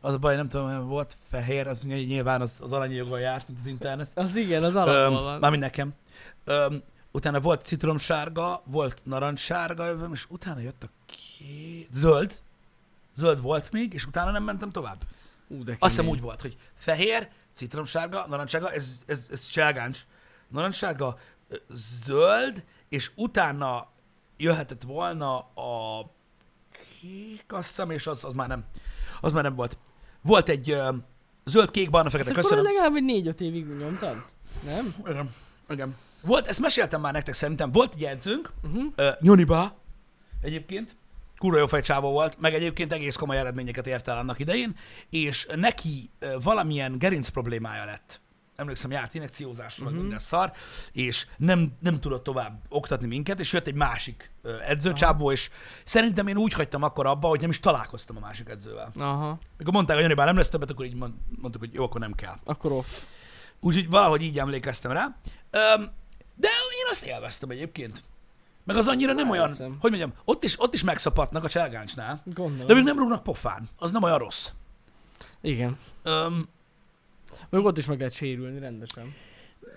[0.00, 3.66] Az a baj, nem tudom, volt fehér, az nyilván az, az aranyjogon járt, mint az
[3.66, 4.10] internet.
[4.14, 5.38] Az igen, az alapból Öm, van.
[5.38, 5.94] Mármint nekem.
[6.44, 6.82] Öm,
[7.12, 11.88] utána volt citromsárga, volt narancssárga övöm, és utána jött a két...
[11.92, 12.40] Zöld.
[13.14, 15.02] Zöld volt még, és utána nem mentem tovább.
[15.48, 20.00] Ú, de Azt hiszem úgy volt, hogy fehér, citromsárga, narancssárga, ez, ez, ez cságáncs.
[20.48, 21.56] Narancssárga, ö,
[22.04, 23.88] zöld, és utána
[24.36, 26.10] jöhetett volna a
[27.00, 28.64] kék, azt hiszem, és az, az már nem.
[29.20, 29.78] Az már nem volt.
[30.22, 30.88] Volt egy ö,
[31.44, 32.72] zöld, kék, barna, fekete, Hát akkor köszönöm.
[32.72, 34.24] legalább egy négy-öt évig nyomtad?
[34.64, 34.94] Nem?
[35.06, 35.34] Igen,
[35.68, 35.96] igen.
[36.22, 38.84] Volt, ezt meséltem már nektek szerintem, volt egy edzőnk, Uh-huh.
[39.50, 39.66] uh,
[40.40, 40.96] egyébként,
[41.38, 44.76] kurva jó fejcsávó volt, meg egyébként egész komoly eredményeket ért el annak idején,
[45.10, 48.20] és neki ö, valamilyen gerinc problémája lett.
[48.56, 50.02] Emlékszem, járt inekciózásra, meg Mhm.
[50.02, 50.52] minden szar,
[50.92, 55.50] és nem, nem tudott tovább oktatni minket, és jött egy másik ö, edzőcsábó, és
[55.84, 58.92] szerintem én úgy hagytam akkor abba, hogy nem is találkoztam a másik edzővel.
[58.98, 62.00] Aha, Mikor mondták, hogy Janibár nem lesz többet, akkor így mond- mondtuk, hogy jó, akkor
[62.00, 62.36] nem kell.
[62.44, 62.98] akkor off.
[63.60, 65.16] Úgyhogy valahogy így emlékeztem rá.
[66.92, 68.02] Azt élveztem egyébként.
[68.64, 69.76] Meg az annyira nem olyan, Elhiszem.
[69.80, 72.66] hogy mondjam, ott is, ott is megszapatnak a cselgáncsnál, Gondolom.
[72.66, 73.68] de még nem rúgnak pofán.
[73.78, 74.48] Az nem olyan rossz.
[75.40, 75.78] Igen.
[76.02, 76.48] Öm,
[77.50, 79.14] Még ott is meg lehet sérülni rendesen.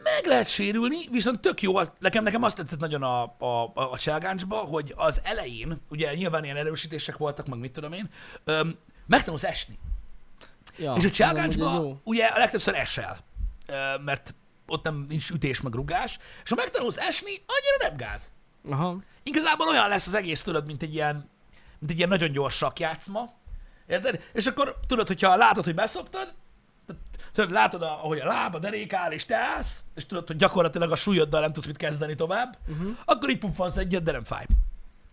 [0.04, 3.98] meg lehet sérülni, viszont tök jó, nekem, nekem azt tetszett nagyon a, a, a, a
[3.98, 8.10] cselgáncsba, hogy az elején, ugye nyilván ilyen erősítések voltak, meg mit tudom én,
[8.44, 8.76] öm,
[9.08, 9.78] megtanulsz esni.
[10.78, 12.00] Ja, És a ez jó.
[12.04, 13.18] ugye a legtöbbször esel,
[13.68, 14.36] ö, mert
[14.68, 18.32] ott nem nincs ütés meg rugás, és ha megtanulsz esni, annyira nem gáz.
[18.70, 18.98] Aha.
[19.24, 21.30] Igazából olyan lesz az egész, tudod, mint egy ilyen,
[21.80, 23.30] mint egy ilyen nagyon gyors sakjátszma.
[23.88, 24.24] Érted?
[24.34, 26.34] És akkor tudod, hogyha látod, hogy beszoptad,
[27.32, 30.96] tudod, látod, ahogy a lába derék áll, és te állsz, és tudod, hogy gyakorlatilag a
[30.96, 32.98] súlyoddal nem tudsz mit kezdeni tovább, uh-huh.
[33.06, 34.46] akkor így puffansz egyet, de nem fáj.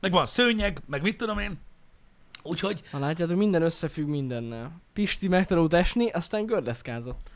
[0.00, 1.60] Meg van szőnyeg, meg mit tudom én.
[2.42, 4.80] Úgyhogy, Ha látjátok, minden összefügg mindennel.
[4.92, 7.30] Pisti megtanult esni, aztán gördeszkázott.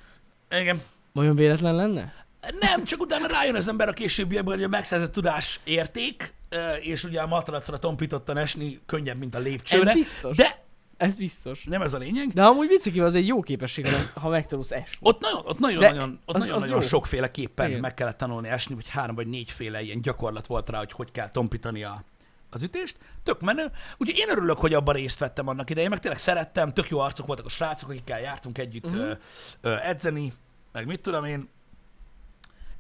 [0.51, 0.83] igen,
[1.17, 2.13] Vajon véletlen lenne?
[2.61, 6.35] Nem, csak utána rájön az ember a későbbiekben, hogy a megszerzett tudás érték,
[6.81, 9.91] és ugye a matracra tompítottan esni könnyebb, mint a lépcsőre.
[9.91, 10.37] Ez biztos.
[10.37, 10.65] De
[10.97, 11.65] Ez biztos.
[11.65, 12.29] nem ez a lényeg.
[12.33, 14.97] De amúgy vicci az egy jó képesség, ha- ha megtanulsz esni.
[15.01, 16.87] Ott nagyon, ott nagyon, De nagyon, ott az- nagyon, az nagyon jó.
[16.89, 17.81] sokféleképpen Igen.
[17.81, 21.29] meg kellett tanulni esni, vagy három vagy négyféle ilyen gyakorlat volt rá, hogy hogy kell
[21.29, 22.05] tompítani a,
[22.51, 22.97] az ütést.
[23.23, 23.71] Tök menő.
[23.99, 27.27] Úgyhogy én örülök, hogy abban részt vettem annak idején, meg tényleg szerettem, tök jó arcok
[27.27, 29.01] voltak a srácok, akikkel jártunk együtt uh-huh.
[29.01, 29.13] ö,
[29.61, 30.33] ö, edzeni,
[30.77, 31.49] meg mit tudom én.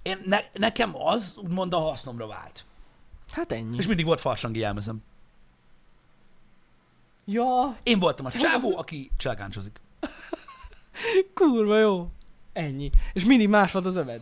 [0.02, 2.64] én ne, nekem az úgymond a hasznomra vált.
[3.30, 3.76] Hát ennyi.
[3.76, 5.02] És mindig volt farsangi jelmezem.
[7.24, 9.80] Ja, Én voltam a csávó, aki cselgáncsozik.
[11.34, 12.10] kurva jó.
[12.52, 12.90] Ennyi.
[13.12, 14.20] És mindig más volt az öved.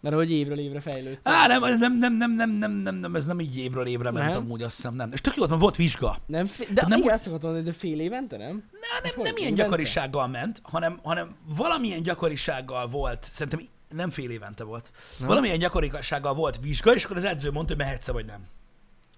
[0.00, 1.20] Mert hogy évről évre fejlődött.
[1.22, 4.32] Á, nem, nem, nem, nem, nem, nem, nem, nem, ez nem így évről évre ment
[4.32, 4.42] Nem?
[4.42, 5.12] amúgy, azt hiszem, nem.
[5.12, 6.16] És tök jó mert volt vizsga.
[6.26, 8.64] Nem, de nem nem igen, azt akartam mondani, de fél évente, nem?
[8.72, 9.24] Na, nem, Hogy?
[9.24, 14.90] nem ilyen gyakorisággal ment, hanem, hanem valamilyen gyakorisággal volt, szerintem nem fél évente volt.
[15.18, 15.26] Na.
[15.26, 18.46] Valamilyen gyakorisággal volt vizsga, és akkor az edző mondta, hogy mehetsz vagy nem.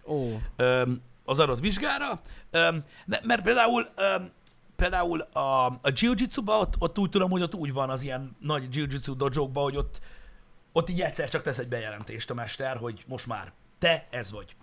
[0.07, 2.21] Ó, Öm, az adott vizsgára.
[2.51, 4.31] Öm, ne, mert például öm,
[4.77, 8.77] például a, a jiu-jitsu-ba ott, ott úgy tudom, hogy ott úgy van az ilyen nagy
[8.77, 10.01] jiu-jitsu dojo hogy ott,
[10.73, 14.57] ott így egyszer csak tesz egy bejelentést a mester, hogy most már te ez vagy.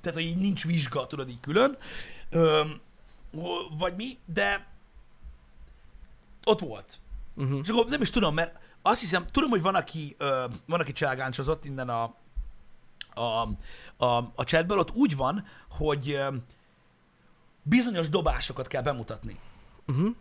[0.00, 1.78] Tehát, hogy így nincs vizsga, tudod, így külön,
[2.30, 2.80] öm,
[3.78, 4.66] vagy mi, de
[6.44, 7.00] ott volt.
[7.34, 7.58] uh-huh.
[7.62, 10.92] És akkor nem is tudom, mert azt hiszem, tudom, hogy van, aki, ö, van, aki
[10.92, 12.14] cselgáncsozott innen a,
[13.14, 13.48] a,
[14.04, 16.36] a, a chatből, ott úgy van, hogy ö,
[17.62, 19.38] bizonyos dobásokat kell bemutatni.
[19.86, 20.14] Uh-huh.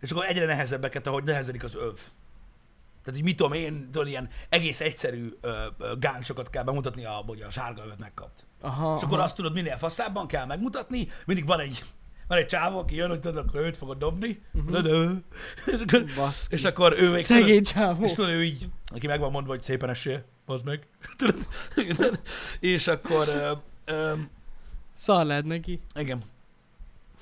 [0.00, 1.98] És akkor egyre nehezebbeket, ahogy nehezedik az öv.
[3.04, 7.22] Tehát így mit tudom én, tudod, ilyen egész egyszerű ö, ö, gáncsokat kell bemutatni, a,
[7.26, 8.46] hogy a sárga övet megkapt.
[8.60, 9.26] Aha, És akkor aha.
[9.26, 11.84] azt tudod, minél faszábban kell megmutatni, mindig van egy,
[12.28, 15.10] van egy csávó, aki jön, hogy tudod, akkor őt fogod dobni, uh-huh.
[15.66, 16.54] és, akkor, Baszki.
[16.54, 18.04] és akkor ő még Szegény csávó.
[18.04, 20.86] és tudod, ő így, aki meg van mondva, hogy szépen esél, bazd meg.
[21.18, 22.20] Tudod?
[22.60, 23.52] és akkor, ö,
[23.84, 24.12] ö,
[24.94, 25.80] Szar lehet neki.
[25.94, 26.22] igen.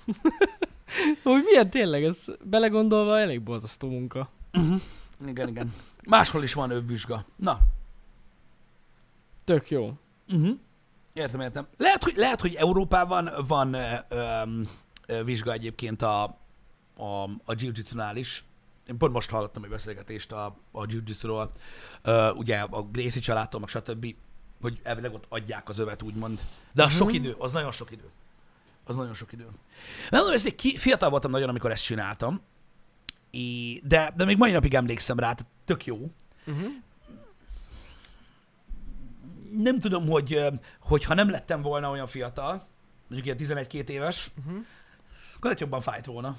[1.23, 4.31] Hogy milyen tényleg, ez belegondolva elég borzasztó munka.
[5.27, 5.75] Igen, igen.
[6.09, 7.25] Máshol is van övvizsga.
[7.37, 7.59] Na,
[9.45, 9.93] Tök jó.
[10.29, 10.59] uh-huh.
[11.13, 11.67] értem, értem.
[11.77, 14.43] Lehet, hogy, lehet, hogy Európában van ö, ö,
[15.07, 16.23] ö, vizsga egyébként a,
[16.97, 17.73] a, a jiu
[18.15, 18.45] is.
[18.87, 20.87] Én pont most hallottam egy beszélgetést a, a
[22.03, 24.15] ö, ugye a Gracie családtól, meg stb.
[24.61, 26.41] hogy elvileg ott adják az övet, úgymond.
[26.73, 26.99] De az Mhm.
[26.99, 28.11] sok idő, az nagyon sok idő.
[28.85, 29.47] Az nagyon sok idő.
[30.11, 32.41] Nem tudom, ki, fiatal voltam nagyon, amikor ezt csináltam,
[33.35, 36.11] É, de, de még mai napig emlékszem rá, tehát tök jó.
[36.47, 36.67] Uh-huh.
[39.57, 40.41] Nem tudom, hogy,
[40.81, 42.67] hogy ha nem lettem volna olyan fiatal,
[43.09, 44.55] mondjuk ilyen 11-2 éves, Uh-huh.
[45.31, 46.37] akkor lehet jobban fájt volna.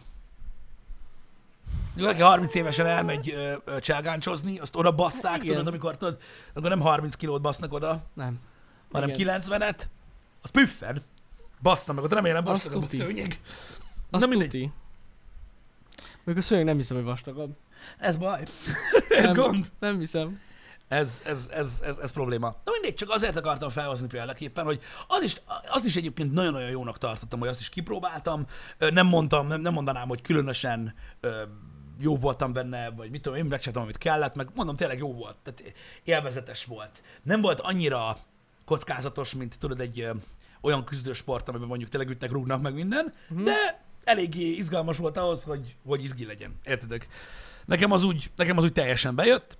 [1.96, 6.18] Valaki 30 évesen elmegy ö, ö, cselgáncsozni, azt oda basszák, Hát tudod, amikor tudod,
[6.54, 8.40] akkor nem 30 kilót basznak oda, Nem.
[8.92, 9.42] hanem Igen.
[9.48, 9.82] 90-et,
[10.42, 11.02] az püffen.
[11.62, 13.40] Bassza meg, ott remélem vastagabb a szőnyeg.
[14.10, 14.50] Azt Na mindegy.
[14.50, 14.72] tuti.
[16.24, 17.58] Még a szőnyeg nem hiszem, hogy vastagabb.
[17.98, 18.42] Ez baj.
[19.10, 19.34] ez Nem.
[19.34, 19.72] gond.
[19.80, 20.40] Nem hiszem.
[20.88, 22.48] Ez, ez, ez, ez, ez probléma.
[22.66, 26.98] Na mindegy, csak azért akartam felhozni példaképpen, hogy az is, az is egyébként nagyon-nagyon jónak
[26.98, 28.46] tartottam, hogy azt is kipróbáltam.
[28.78, 30.94] Nem mondtam, nem, nem mondanám, hogy különösen
[32.00, 35.36] jó voltam benne, vagy mit tudom, én megcsináltam, amit kellett, meg mondom, tényleg jó volt,
[35.44, 37.04] tehát élvezetes volt.
[37.24, 38.18] Nem volt annyira
[38.66, 40.12] kockázatos, mint tudod, egy ö,
[40.62, 43.44] olyan küzdősport, amiben mondjuk tényleg ütnek, rúgnak meg minden, Mhm.
[43.44, 46.60] de eléggé izgalmas volt ahhoz, hogy, hogy izgi legyen.
[46.64, 47.08] Értedek?
[47.66, 49.58] Nekem az úgy, nekem az úgy teljesen bejött.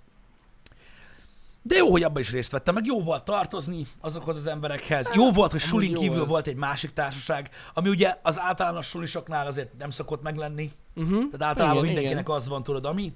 [1.66, 5.10] De jó, hogy abban is részt vettem, meg jó volt tartozni azokhoz az emberekhez.
[5.14, 6.28] Jó volt, hogy amúgy sulin jó kívül ez.
[6.28, 10.70] volt egy másik társaság, ami ugye az általános sulisoknál azért nem szokott meglenni.
[10.94, 11.16] Uh-huh.
[11.30, 12.36] Tehát általában igen, mindenkinek igen.
[12.36, 13.12] az van, tudod, ami.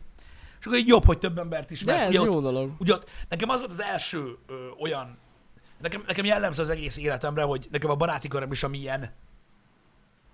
[0.60, 2.02] És akkor így jobb, hogy több embert De ismersz.
[2.02, 2.70] ez Ugye ott, jó dolog.
[2.78, 5.18] ugye ott, nekem az volt az első ö, olyan,
[5.80, 9.12] nekem, nekem jellemző az egész életemre, hogy nekem a baráti köröm is, ami ilyen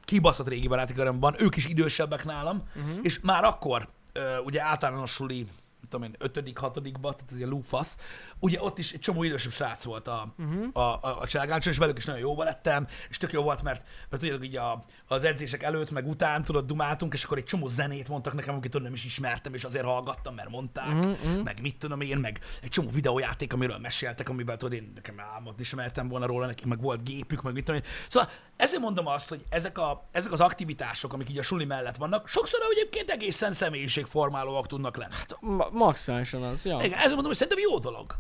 [0.05, 2.99] kibaszott régi baráti van, ők is idősebbek nálam, Uh-huh.
[3.03, 5.39] és már akkor, ö, ugye általános suli,
[5.81, 7.99] mit tudom én, ötödik, hatodikba, tehát ez ilyen lúfasz,
[8.45, 10.69] ugye ott is egy csomó idősebb srác volt a, Uh-huh.
[10.73, 14.23] a, a, a és velük is nagyon jóba lettem, és tök jó volt, mert, mert
[14.23, 18.09] tudjátok, így a, az edzések előtt, meg után, tudod, dumáltunk, és akkor egy csomó zenét
[18.09, 21.31] mondtak nekem, amiket nem is ismertem, és azért hallgattam, mert mondták, mhm.
[21.45, 25.65] meg mit tudom én, meg egy csomó videójáték, amiről meséltek, amivel tudod, én nekem álmodni
[25.65, 27.89] sem mertem volna róla, nekik meg volt gépük, meg mit tudom én.
[28.09, 31.97] Szóval ezért mondom azt, hogy ezek, a, ezek az aktivitások, amik így a suli mellett
[31.97, 35.15] vannak, sokszor egyébként egészen személyiségformálóak tudnak lenni.
[35.41, 36.77] Ma- maximálisan az, ja.
[36.77, 38.17] Igen, ezért mondom, hogy szerintem jó dolog.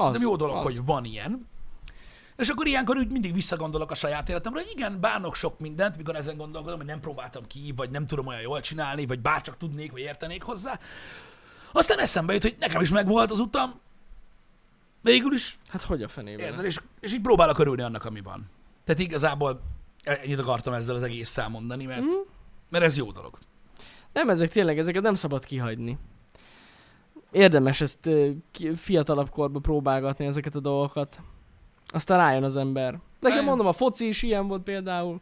[0.00, 0.62] Szerintem jó dolog, az.
[0.62, 1.46] hogy van ilyen.
[2.36, 6.16] És akkor ilyenkor úgy mindig visszagondolok a saját életemre, hogy igen, bánok sok mindent, mikor
[6.16, 9.92] ezen gondolkodom, hogy nem próbáltam ki, vagy nem tudom olyan jól csinálni, vagy bárcsak tudnék,
[9.92, 10.78] vagy értenék hozzá.
[11.72, 13.80] Aztán eszembe jut, hogy nekem is megvolt az utam,
[15.00, 16.46] végül is, Hát hogy a fenében?
[16.46, 18.50] érted, és, és így próbálok örülni annak, ami van.
[18.84, 19.60] Tehát igazából
[20.02, 22.10] ennyit akartam ezzel az egész mondani, mert, Mhm.
[22.68, 23.38] mert ez jó dolog.
[24.12, 25.98] Nem, ezek tényleg, ezeket nem szabad kihagyni.
[27.36, 28.30] Érdemes ezt ö,
[28.74, 31.20] fiatalabb korban próbálgatni ezeket a dolgokat.
[31.86, 32.98] Aztán rájön az ember.
[33.20, 35.20] Nekem mondom, a foci is ilyen volt például.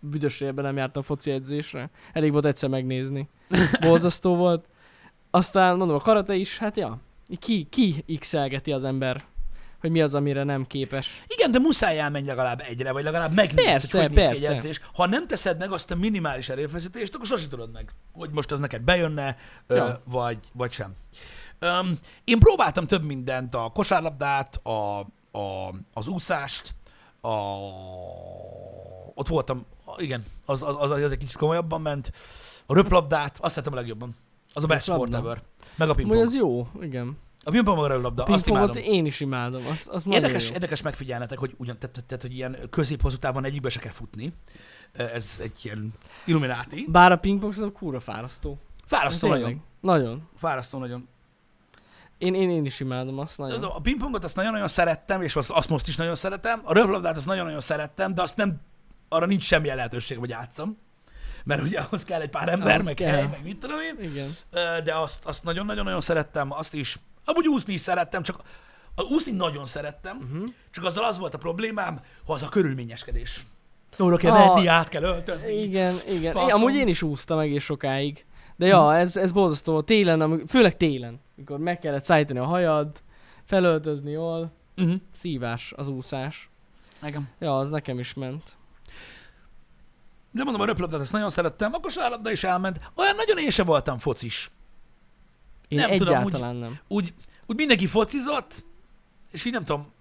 [0.00, 1.90] Büdös évben nem jártam foci edzésre.
[2.12, 3.28] Elég volt egyszer megnézni.
[3.80, 4.64] Borzasztó volt.
[5.30, 6.98] Aztán mondom, a karate is, hát ja.
[7.38, 8.34] Ki, ki x
[8.64, 9.24] az ember,
[9.80, 11.24] hogy mi az, amire nem képes.
[11.26, 14.54] Igen, de muszáj elmenni legalább egyre, vagy legalább megnézni, Persze, hogy hogy néz egy persze.
[14.54, 14.80] edzés.
[14.94, 18.60] Ha nem teszed meg azt a minimális erőfeszítést, akkor sosem tudod meg, hogy most az
[18.60, 19.36] neked bejönne,
[19.68, 19.76] ja.
[19.76, 20.02] Ja.
[20.04, 20.94] vagy, vagy sem.
[21.62, 24.98] Um, én próbáltam több mindent, a kosárlabdát, a,
[25.38, 26.74] a, az úszást,
[27.20, 27.28] a,
[29.14, 32.12] ott voltam, igen, az, az, az, az egy kicsit komolyabban ment,
[32.66, 34.14] a röplabdát, azt szeretem a legjobban.
[34.52, 35.42] Az a best sport ever.
[35.76, 36.20] Meg a pingpong.
[36.20, 37.18] az jó, igen.
[37.44, 38.82] A pingpong a röplabda, azt imádom.
[38.82, 40.54] én is imádom, az, az Érdekes, jó.
[40.54, 44.32] érdekes megfigyelnetek, hogy ugyan, tehát, tehát, hogy ilyen közép-hosszú távon egyikbe se kell futni.
[44.92, 45.92] Ez egy ilyen
[46.24, 46.86] illumináti.
[46.88, 48.58] Bár a pingpong szerintem kúra fárasztó.
[48.84, 49.62] Fárasztó nagyon.
[49.80, 50.28] Nagyon.
[50.36, 51.08] Fárasztó nagyon.
[52.22, 53.62] Én, én, én is imádom azt nagyon.
[53.64, 56.60] A pingpongot azt nagyon-nagyon szerettem, és azt, azt most is nagyon szeretem.
[56.64, 58.60] A röplabdát azt nagyon-nagyon szerettem, de azt nem,
[59.08, 60.78] arra nincs semmi lehetőség, hogy játszom.
[61.44, 63.10] Mert ugye ahhoz kell egy pár ember, Az meg kell.
[63.12, 64.10] hely, meg mit tudom én.
[64.10, 64.28] Igen.
[64.84, 66.96] De azt, azt nagyon-nagyon-nagyon szerettem, azt is.
[67.24, 68.40] Amúgy úszni is szerettem, csak
[68.94, 70.48] a úszni nagyon szerettem, Uh-huh.
[70.70, 73.44] csak azzal az volt a problémám, hogy az a körülményeskedés.
[73.98, 75.52] Oda kell Ah, menni, át kell öltözni.
[75.62, 76.32] Igen, igen.
[76.32, 76.60] Faszom.
[76.62, 78.24] Amúgy én is úsztam egész sokáig.
[78.56, 79.80] De ja, ez, ez borzasztó.
[79.82, 83.02] Télen, főleg télen, mikor meg kellett szállítani a hajad,
[83.44, 84.94] felöltözni jól, Uh-huh.
[85.14, 86.50] szívás az úszás.
[87.02, 87.28] Igen.
[87.38, 88.56] Ja, az nekem is ment.
[90.30, 92.90] De mondom, a röplabdát azt nagyon szerettem, a kosárlabda is elment.
[92.94, 94.50] Olyan nagyon én sem voltam focis.
[95.68, 96.78] Én Nem tudom, egyáltalán nem.
[96.88, 97.14] Úgy,
[97.46, 98.64] úgy mindenki focizott,
[99.30, 99.92] és így nem tudom,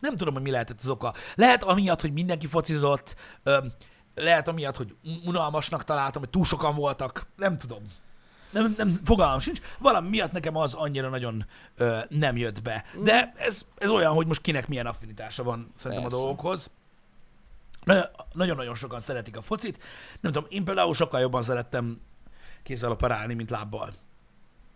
[0.00, 1.14] nem tudom, hogy mi lehetett az oka.
[1.34, 3.58] Lehet amiatt, hogy mindenki focizott, ö,
[4.14, 7.82] lehet amiatt, hogy unalmasnak találtam, hogy túl sokan voltak, nem tudom.
[8.50, 9.60] Nem, nem, fogalmam sincs.
[9.78, 11.44] Valami miatt nekem az annyira nagyon
[11.76, 12.84] ö, nem jött be.
[13.02, 16.18] De ez, ez olyan, hogy most kinek milyen affinitása van szerintem Persze.
[16.18, 16.70] a dolgokhoz.
[17.84, 19.82] Na- Nagyon-nagyon sokan szeretik a focit.
[20.20, 22.00] Nem tudom, én például sokkal jobban szerettem
[22.62, 23.90] kézzel operálni, mint lábbal.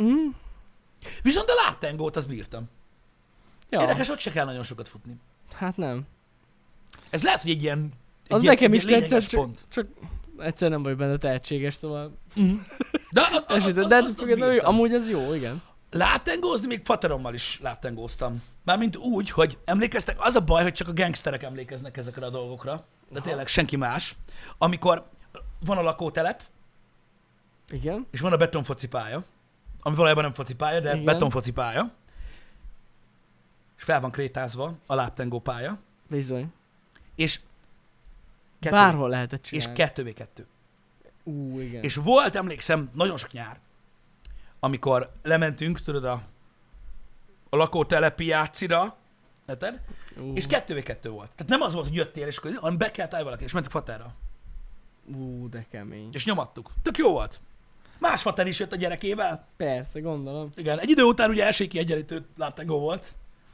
[0.02, 0.28] Mm,
[1.22, 2.68] Viszont a lábtengót az bírtam.
[3.70, 5.16] Ja, Érdekes, ott se kell nagyon sokat futni.
[5.52, 6.06] hát nem.
[7.10, 7.92] Ez lehet, hogy egy ilyen
[8.26, 9.54] egy Az ilyen, nekem egy is tetszett, csak-.
[9.68, 9.86] Csak
[10.38, 12.16] egyszer nem vagy benne tehetséges, szóval...
[13.12, 14.74] De az, az, az, az, de az, az függetlenül, bírtam.
[14.74, 15.62] amúgy ez jó, igen.
[15.90, 18.42] Láptengózni még faterommal is láptengóztam.
[18.64, 22.84] Mármint úgy, hogy emlékeztek, az a baj, hogy csak a gangsterek emlékeznek ezekre a dolgokra,
[23.08, 24.16] de tényleg senki más.
[24.58, 25.08] Amikor
[25.64, 26.42] van a lakótelep,
[27.70, 28.06] Igen.
[28.10, 29.24] és van a betonfocipálya,
[29.82, 31.04] ami valójában nem focipálya, de Igen.
[31.04, 31.90] betonfocipálya,
[33.76, 36.52] és fel van krétázva a láptengó pálya, Bizony.
[37.14, 37.40] és
[38.60, 39.74] kettő, Bárhol lehetett és csinálni.
[39.74, 40.46] kettővé kettő.
[41.22, 41.82] Ú, igen.
[41.82, 43.58] És volt, emlékszem, nagyon sok nyár,
[44.60, 46.22] amikor lementünk, tudod, a,
[47.50, 48.96] a lakótelepi játszira,
[49.48, 49.80] érted?
[50.20, 51.30] Ú, És kettővé kettő volt.
[51.34, 53.74] Tehát nem az volt, hogy jöttél, és akkor, hanem be kellett állj valaki, és mentünk
[53.74, 54.14] faterra.
[55.14, 56.08] ú, de kemény.
[56.12, 56.70] És nyomattuk.
[56.82, 57.40] Tök jó volt.
[57.98, 59.46] Más fater is jött a gyerekével.
[59.56, 60.50] Persze, gondolom.
[60.54, 63.06] Igen, egy idő után ugye első kiegyenlítő láptengó volt.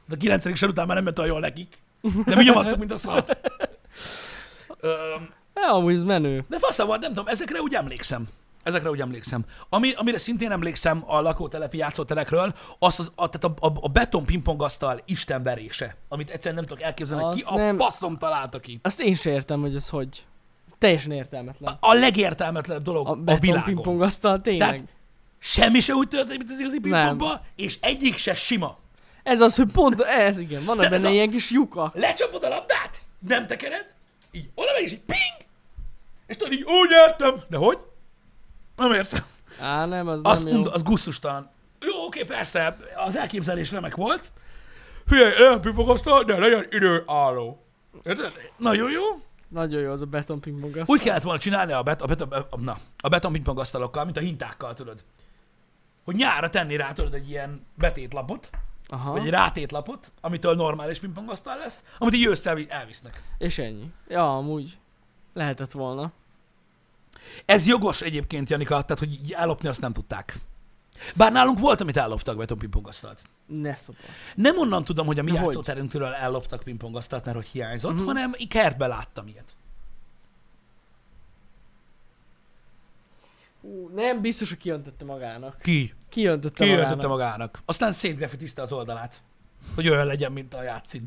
[0.07, 0.55] De a 9.
[0.57, 1.77] sor után már nem ment olyan jól nekik.
[2.25, 3.25] De mi nyomattuk, mint a szar.
[4.79, 6.43] Öm, Ja, amúgy ez menő.
[6.49, 8.27] De fasza volt, nem tudom, ezekre úgy emlékszem.
[8.63, 9.45] Ezekre úgy emlékszem.
[9.69, 14.25] Ami, amire szintén emlékszem a lakótelepi játszóterekről, az, az a, tehát a, a, a beton
[14.25, 18.79] pingpongasztal istenverése, amit egyszerűen nem tudok elképzelni, hogy ki a nem- faszom találta ki.
[18.83, 20.25] Azt én sem értem, hogy ez hogy.
[20.77, 21.77] Teljesen értelmetlen.
[21.79, 23.63] A legértelmetlenebb dolog A a, a világon.
[23.63, 24.69] pingpongasztal tényleg.
[24.69, 24.85] Tehát
[25.39, 28.77] semmi se úgy történik, mint az igazi pingpongba, és egyik se sima.
[29.23, 30.63] Ez az, hogy pont ez, igen.
[30.65, 31.91] Van benne a- ilyen kis lyuka.
[31.95, 33.85] Lecsapod a labdát, nem tekered,
[34.31, 35.38] így oda megy, és így ping,
[36.29, 37.77] és tudod így, úgy értem, de hogy?
[38.75, 39.23] Nem értem.
[39.59, 40.57] Á, nem, az Az, nem jó.
[40.57, 41.51] und, az gusztustalan.
[41.81, 44.31] Jó, oké, persze, az elképzelés remek volt.
[45.05, 47.63] Figyelj, nem pifogasztal, de legyen időálló.
[48.03, 48.33] Érted?
[48.57, 49.03] Nagyon jó.
[49.47, 50.95] Nagyon jó az a beton pingpongasztal.
[50.95, 54.19] Úgy kellett volna csinálni a, bet, a, bet, a, na, a beton pingpongasztalokkal, mint a
[54.19, 55.03] hintákkal, tudod.
[56.05, 58.49] Hogy nyára tenni rá, tudod, egy ilyen betétlapot,
[58.87, 59.11] Aha.
[59.11, 63.23] vagy egy rátétlapot, amitől normális pingpongasztal lesz, amit így ősszel elvisznek.
[63.37, 63.91] És ennyi.
[64.07, 64.77] Ja, amúgy.
[65.33, 66.11] Lehetett volna.
[67.45, 70.35] Ez jogos egyébként, Janika, tehát hogy így ellopni azt nem tudták.
[71.15, 73.21] Bár nálunk volt, amit elloptak beton pingpongasztalt.
[73.45, 74.01] Ne szopar.
[74.35, 77.99] Nem onnan tudom, hogy a mi játszóterünktől elloptak pingpongasztalt, mert hogy hiányzott, Mhm.
[77.99, 78.15] uh-huh.
[78.15, 79.55] hanem kertbe láttam ilyet.
[83.61, 85.57] Ú, nem biztos, hogy kiöntötte magának.
[85.61, 85.93] Ki?
[86.09, 87.07] Kiöntötte Ki magának.
[87.07, 87.59] magának.
[87.65, 89.23] Aztán szétgrafitizte az oldalát.
[89.75, 91.03] Hogy olyan legyen, mint a játszin.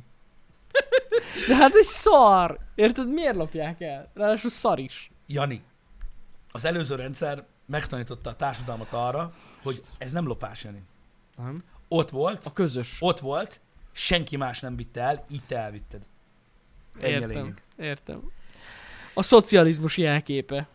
[1.48, 2.58] De hát egy szar!
[2.74, 4.10] Érted, miért lopják el?
[4.14, 5.10] Ráadásul szar is.
[5.26, 5.62] Jani,
[6.52, 10.82] az előző rendszer megtanította a társadalmat arra, hogy ez nem lopás, Jani.
[11.36, 11.64] Nem?
[11.88, 12.96] Ott volt, A közös.
[13.00, 13.60] ott volt,
[13.92, 16.02] senki más nem vitte el, így te elvitted.
[17.00, 17.28] Ennyi Értem.
[17.28, 17.62] lényeg.
[17.76, 18.30] Értem.
[19.14, 20.66] A szocializmus jelképe.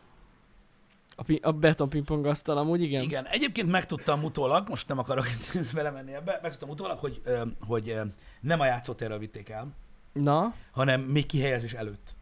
[1.15, 3.01] A, pi- a beton pingpongasztal amúgy igen.
[3.01, 5.25] Igen, egyébként megtudtam utólag, most nem akarok
[5.73, 7.21] belemenni ebbe, megtudtam utólag, hogy,
[7.67, 7.99] hogy
[8.41, 9.67] nem a játszótérről vitték el,
[10.13, 10.53] Na?
[10.71, 12.15] hanem még kihelyezés előtt.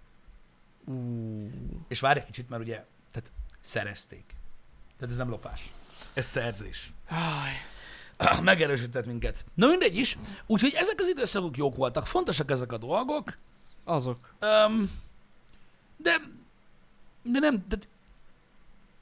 [0.85, 0.93] Ú,
[1.87, 3.31] És várj egy kicsit, mert ugye, tehát
[3.65, 4.23] szerezték.
[4.97, 5.71] Tehát ez nem lopás.
[6.13, 6.93] Ez szerzés.
[7.07, 7.51] Aj.
[8.41, 9.45] Megerősített minket.
[9.53, 10.17] Na mindegy is.
[10.45, 12.07] Úgyhogy ezek az időszakok jók voltak.
[12.07, 13.37] Fontosak ezek a dolgok.
[13.83, 14.33] Azok.
[14.41, 14.91] Um,
[15.97, 16.15] de,
[17.23, 17.77] de nem, de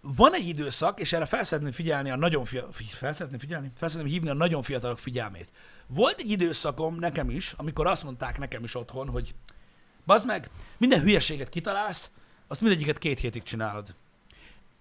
[0.02, 3.72] van egy időszak, és erre fel szeretném figyelni a nagyon fia, fi- fel szeretném figyelni?
[3.76, 5.52] Fel szeretném hívni a nagyon fiatalok figyelmét.
[5.88, 9.36] Volt egy időszakom nekem is, amikor azt mondták nekem is otthon, hogy
[10.06, 12.12] bazd meg, minden hülyeséget kitalálsz,
[12.48, 13.96] azt mindegyiket két hétig csinálod.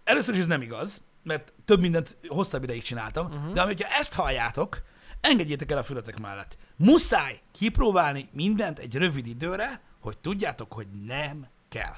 [0.04, 3.52] Először is ez nem igaz, mert több mindent hosszabb ideig csináltam, uh-huh.
[3.52, 4.82] de hogyha ezt halljátok,
[5.20, 6.56] engedjétek el a fületek mellett.
[6.76, 11.94] Muszáj kipróbálni mindent egy rövid időre, hogy tudjátok, hogy nem kell.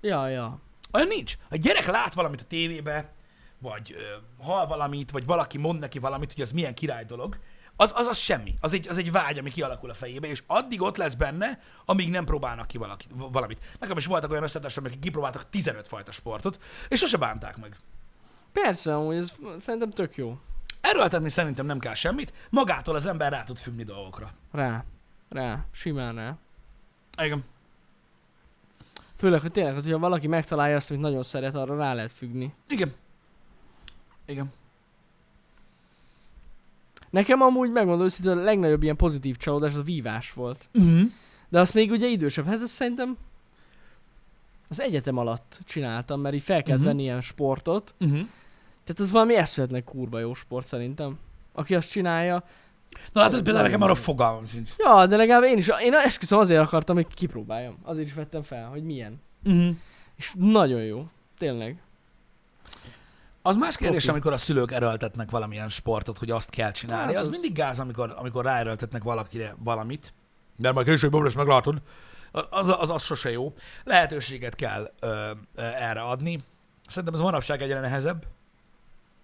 [0.00, 0.60] Ja, ja.
[0.92, 1.36] Olyan nincs.
[1.50, 3.12] Egy gyerek lát valamit a tévébe,
[3.58, 4.02] vagy ö,
[4.44, 7.38] hall valamit, vagy valaki mond neki valamit, hogy az milyen király dolog,
[7.80, 8.54] az, az, az semmi.
[8.60, 12.10] Az egy, az egy vágy, ami kialakul a fejébe, és addig ott lesz benne, amíg
[12.10, 13.76] nem próbálnak ki valaki, valamit.
[13.80, 17.76] Nekem is voltak olyan összetársak, akik kipróbáltak 15 fajta sportot, és sose bánták meg.
[18.52, 20.38] Persze, amúgy ez szerintem tök jó.
[20.80, 24.30] Erőltetni szerintem nem kell semmit, magától az ember rá tud függni dolgokra.
[24.52, 24.84] Rá.
[25.28, 25.64] Rá.
[25.72, 26.36] Simán rá.
[27.22, 27.44] Igen.
[29.16, 32.54] Főleg, hogy tényleg, hogyha valaki megtalálja azt, amit nagyon szeret, arra rá lehet függni.
[32.68, 32.92] Igen.
[34.26, 34.52] Igen.
[37.10, 40.68] Nekem amúgy megmondom őszintén, a legnagyobb ilyen pozitív csalódás az a vívás volt.
[40.74, 41.00] Uh-huh.
[41.48, 42.46] De azt még ugye idősebb.
[42.46, 43.16] Hát azt szerintem
[44.68, 46.88] az egyetem alatt csináltam, mert így fel kellett Mhm.
[46.88, 47.94] venni ilyen sportot.
[48.00, 48.18] Uh-huh.
[48.84, 51.18] Tehát az valami eszméletlen kurva jó sport szerintem.
[51.52, 52.42] Aki azt csinálja.
[53.12, 54.70] Na látod, például nekem arra fogalmam sincs.
[54.78, 57.74] Ja, de legalább én is, én esküszöm azért akartam, hogy kipróbáljam.
[57.82, 59.20] Azért is vettem fel, hogy milyen.
[59.44, 59.76] Uh-huh.
[60.16, 61.06] És nagyon jó.
[61.38, 61.76] Tényleg.
[63.48, 64.08] Az más kérdés, Profi.
[64.10, 67.12] amikor a szülők erőltetnek valamilyen sportot, hogy azt kell csinálni.
[67.12, 70.12] Hát az, az- mindig gáz, amikor, amikor ráerőltetnek valakire valamit.
[70.56, 71.82] De majd később lesz meglátod.
[72.50, 73.54] Az, az, az sose jó.
[73.84, 76.40] Lehetőséget kell ö, ö, erre adni.
[76.86, 78.26] Szerintem ez manapság egyre nehezebb.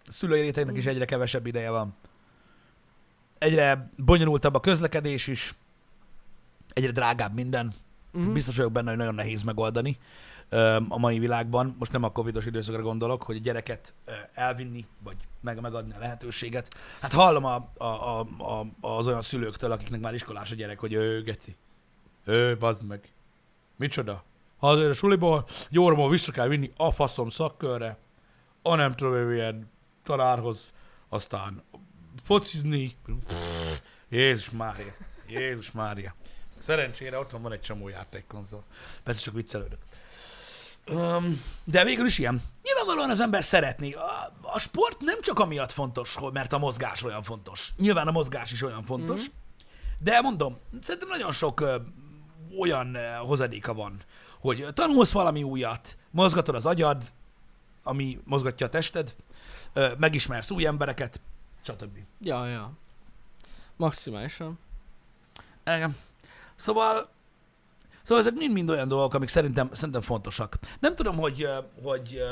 [0.06, 1.94] A szülői rétegnek is egyre kevesebb ideje van.
[3.38, 5.54] Egyre bonyolultabb a közlekedés is.
[6.72, 7.72] Egyre drágább minden.
[8.12, 8.32] Mhm.
[8.32, 9.98] Biztos vagyok benne, hogy nagyon nehéz megoldani
[10.88, 11.74] a mai világban.
[11.78, 13.94] Most nem a covidos időszakra gondolok, hogy a gyereket
[14.32, 16.74] elvinni, vagy meg, megadni a lehetőséget.
[17.00, 20.92] Hát hallom a, a, a, a, az olyan szülőktől, akiknek már iskolás a gyerek, hogy
[20.92, 21.56] ő, geci,
[22.24, 23.08] ő, bazd meg.
[23.76, 24.24] Micsoda?
[24.58, 27.96] Ha azért a suliból, jóramól vissza kell vinni a faszom szakkörre,
[28.62, 29.70] a nem tudom, ő ilyen
[30.02, 30.72] tanárhoz,
[31.08, 31.62] aztán
[32.22, 32.96] focizni.
[34.08, 34.94] Jézus Mária.
[35.28, 36.14] Jézus Mária.
[36.58, 38.64] Szerencsére otthon van egy csomó játékkonzol.
[39.02, 39.78] Persze csak viccelődök.
[40.92, 42.42] Um, de végül is ilyen.
[42.62, 43.92] Nyilvánvalóan az ember szeretni.
[43.92, 47.72] A, a sport nem csak amiatt fontos, mert a mozgás olyan fontos.
[47.76, 49.20] Nyilván a mozgás is olyan fontos.
[49.20, 49.32] Mm-hmm.
[49.98, 51.76] De mondom, szerintem nagyon sok ö,
[52.58, 54.00] olyan ö, hozadéka van,
[54.40, 57.02] hogy tanulsz valami újat, mozgatod az agyad,
[57.82, 59.14] ami mozgatja a tested,
[59.72, 61.20] ö, megismersz új embereket,
[61.62, 61.98] stb.
[62.20, 62.72] Ja, ja.
[63.76, 64.58] Maximálisan.
[65.64, 65.96] Igen.
[66.54, 67.08] Szóval,
[68.04, 70.58] szóval ezek mind-mind olyan dolgok, amik szerintem, szerintem fontosak.
[70.80, 71.48] Nem tudom, hogy,
[71.82, 72.22] hogy,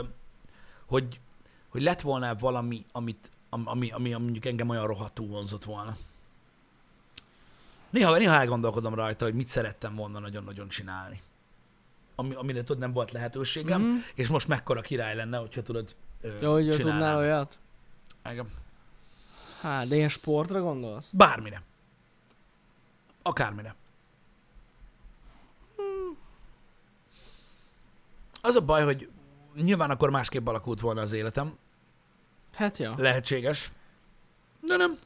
[0.86, 1.20] hogy,
[1.68, 5.96] hogy lett volna valami, amit, am- ami, ami, ami mondjuk engem olyan rohadtul vonzott volna.
[7.90, 11.20] Néha, néha elgondolkodom rajta, hogy mit szerettem volna nagyon-nagyon csinálni.
[12.14, 13.90] Ami, amire tudod, nem volt lehetőségem, Mhm.
[13.90, 13.96] mm.
[14.14, 15.94] és most mekkora király lenne, hogyha tudod,
[16.40, 17.58] Ja, hogy tudnál olyat?
[18.30, 18.50] Igen.
[19.60, 21.08] Hát, de ilyen sportra gondolsz?
[21.12, 21.62] Bármire.
[23.22, 23.74] Akármire.
[28.44, 29.08] Az a baj, hogy
[29.54, 31.56] nyilván akkor másképp alakult volna az életem.
[32.52, 32.94] Hát ja.
[32.96, 33.72] Lehetséges.
[34.60, 34.98] De nem.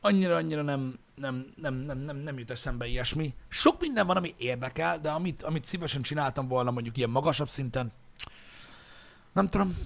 [0.00, 3.34] Annyira, annyira nem, nem, nem, nem, nem, nem jut eszembe ilyesmi.
[3.48, 7.92] Sok minden van, ami érdekel, de amit, amit szívesen csináltam volna mondjuk ilyen magasabb szinten,
[9.32, 9.76] nem tudom.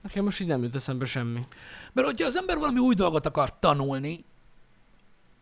[0.00, 1.46] Nekem most így nem jut eszembe semmi.
[1.92, 4.24] Mert hogyha az ember valami új dolgot akar tanulni,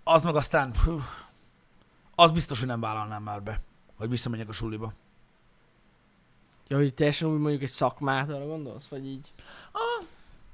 [0.04, 1.00] az meg aztán, hú,
[2.14, 3.60] az biztos, hogy nem vállalnám már be,
[3.96, 4.92] hogy visszamenjek a suliba.
[6.68, 8.88] Ja, hogy teljesen úgy mondjuk egy szakmát arra gondolsz?
[8.88, 9.32] Vagy így?
[9.72, 10.06] Ah,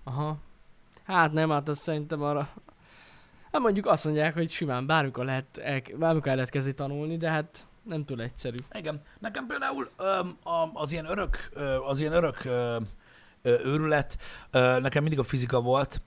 [0.04, 0.36] Aha.
[1.04, 2.48] Hát nem, hát azt szerintem arra...
[3.52, 7.66] Hát mondjuk azt mondják, hogy simán bármikor lehet, el, bármikor lehet kezdeni tanulni, de hát
[7.82, 8.56] nem túl egyszerű.
[8.72, 9.02] igen.
[9.18, 10.38] Nekem például öm,
[10.72, 11.50] az ilyen örök,
[11.86, 12.80] az ilyen örök ö,
[13.42, 14.18] ö, őrület,
[14.80, 16.02] nekem mindig a fizika volt,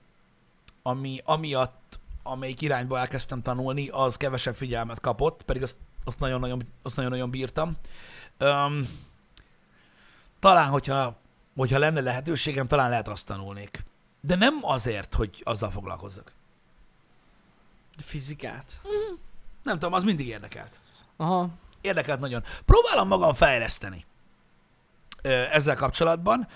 [0.82, 5.76] ami amiatt, amelyik irányba elkezdtem tanulni, az kevesebb figyelmet kapott, pedig azt,
[6.06, 7.76] azt nagyon-nagyon, azt nagyon-nagyon bírtam.
[8.38, 8.88] Öm,
[10.40, 11.16] talán, hogyha,
[11.56, 13.84] hogyha lenne lehetőségem, talán lehet azt tanulnék.
[14.20, 16.32] De nem azért, hogy azzal foglalkozzak.
[17.98, 18.80] Fizikát.
[19.62, 20.80] Nem tudom, az mindig érdekelt.
[21.16, 21.48] Aha.
[21.80, 22.42] Érdekelt nagyon.
[22.64, 24.04] Próbálom magam fejleszteni
[25.50, 26.48] ezzel kapcsolatban,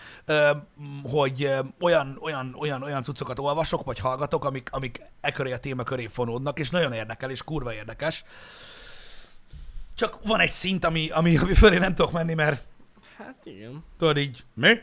[1.02, 5.82] hogy olyan, olyan, olyan, olyan cuccokat olvasok, vagy hallgatok, amik, amik e köré a téma
[5.82, 8.24] köré fonódnak, és nagyon érdekel, és kurva érdekes.
[10.00, 12.66] Csak van egy szint, ami, ami, ami fölé nem tudok menni, mert
[13.16, 13.84] Hát igen.
[13.98, 14.68] tudod így, mi?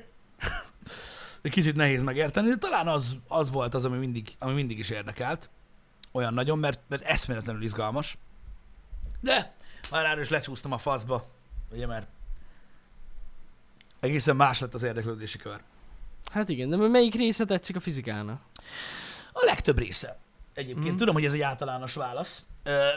[1.42, 4.90] Egy kicsit nehéz megérteni, de talán az, az volt az, ami mindig, ami mindig is
[4.90, 5.50] érdekelt.
[6.12, 8.18] Olyan nagyon, mert, mert eszméletlenül izgalmas.
[9.20, 9.56] De
[9.92, 11.26] már erről is lecsúsztam a faszba,
[11.72, 12.08] ugye, mert
[14.00, 15.62] egészen más lett az érdeklődési kör.
[16.32, 18.42] Hát igen, de melyik része tetszik a fizikának?
[19.32, 20.20] A legtöbb része.
[20.54, 20.98] Egyébként mm.
[20.98, 22.46] tudom, hogy ez egy általános válasz,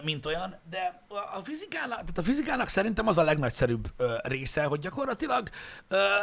[0.05, 1.03] mint olyan, de
[1.35, 3.93] a fizikának, tehát a fizikának szerintem az a legnagyszerűbb
[4.23, 5.49] része, hogy gyakorlatilag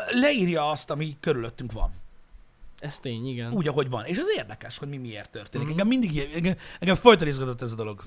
[0.10, 1.92] leírja azt, ami körülöttünk van.
[2.80, 3.54] Ez tény, igen.
[3.54, 4.06] Úgy, ahogy van.
[4.06, 5.68] És az érdekes, hogy mi miért történik.
[5.68, 5.80] Mhm.
[5.80, 8.04] Engem mindig, engem, engem folyton izgatott ez a dolog.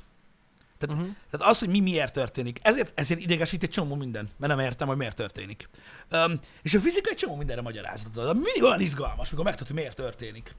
[0.78, 1.08] Tehát, Mhm.
[1.30, 4.88] tehát az, hogy mi miért történik, ezért, ezért idegesít egy csomó minden, mert nem értem,
[4.88, 5.68] hogy miért történik.
[6.12, 9.76] Um, és a fizika egy csomó mindenre magyarázatot ad, mindig olyan izgalmas, amikor megtudod, hogy
[9.76, 10.54] miért történik.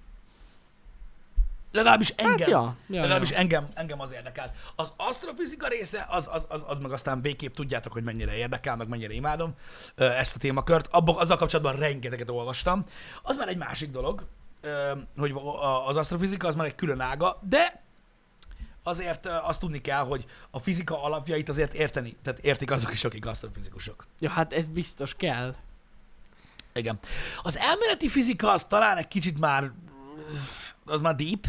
[1.72, 3.38] Legalábbis engem, Hát ja, ja, legalábbis ja.
[3.38, 4.56] engem, engem az érdekelt.
[4.76, 8.88] Az asztrofizika része, az, az, az, az meg aztán végképp tudjátok, hogy mennyire érdekel, meg
[8.88, 9.54] mennyire imádom
[9.96, 10.88] ezt a témakört.
[10.92, 12.86] Abba, azzal kapcsolatban rengeteget olvastam.
[13.22, 14.26] Az már egy másik dolog,
[15.18, 15.34] hogy
[15.86, 17.82] az asztrofizika az már egy külön ága, de
[18.84, 23.26] azért azt tudni kell, hogy a fizika alapjait azért érteni, tehát értik azok is, akik
[23.26, 24.06] asztrofizikusok.
[24.20, 25.56] Ja, hát ez biztos kell.
[26.74, 27.00] Igen.
[27.42, 29.72] Az elméleti fizika az talán egy kicsit már,
[30.92, 31.46] az már deep,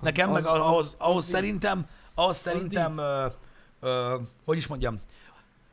[0.00, 1.34] nekem, az- meg az- ahhoz, az ahhoz deep.
[1.42, 3.26] szerintem, ahhoz szerintem, ö,
[3.80, 5.00] ö, hogy is mondjam,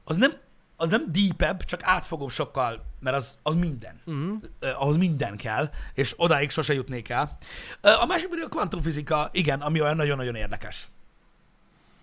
[0.04, 0.32] az nem,
[0.78, 4.02] az nem deepebb, csak átfogó sokkal, mert az, az minden.
[4.06, 4.38] Uh-huh.
[4.62, 7.38] Uh, ahhoz minden kell, és odáig sose jutnék el.
[7.82, 10.88] A másik pedig a kvantumfizika, igen, ami olyan nagyon-nagyon érdekes.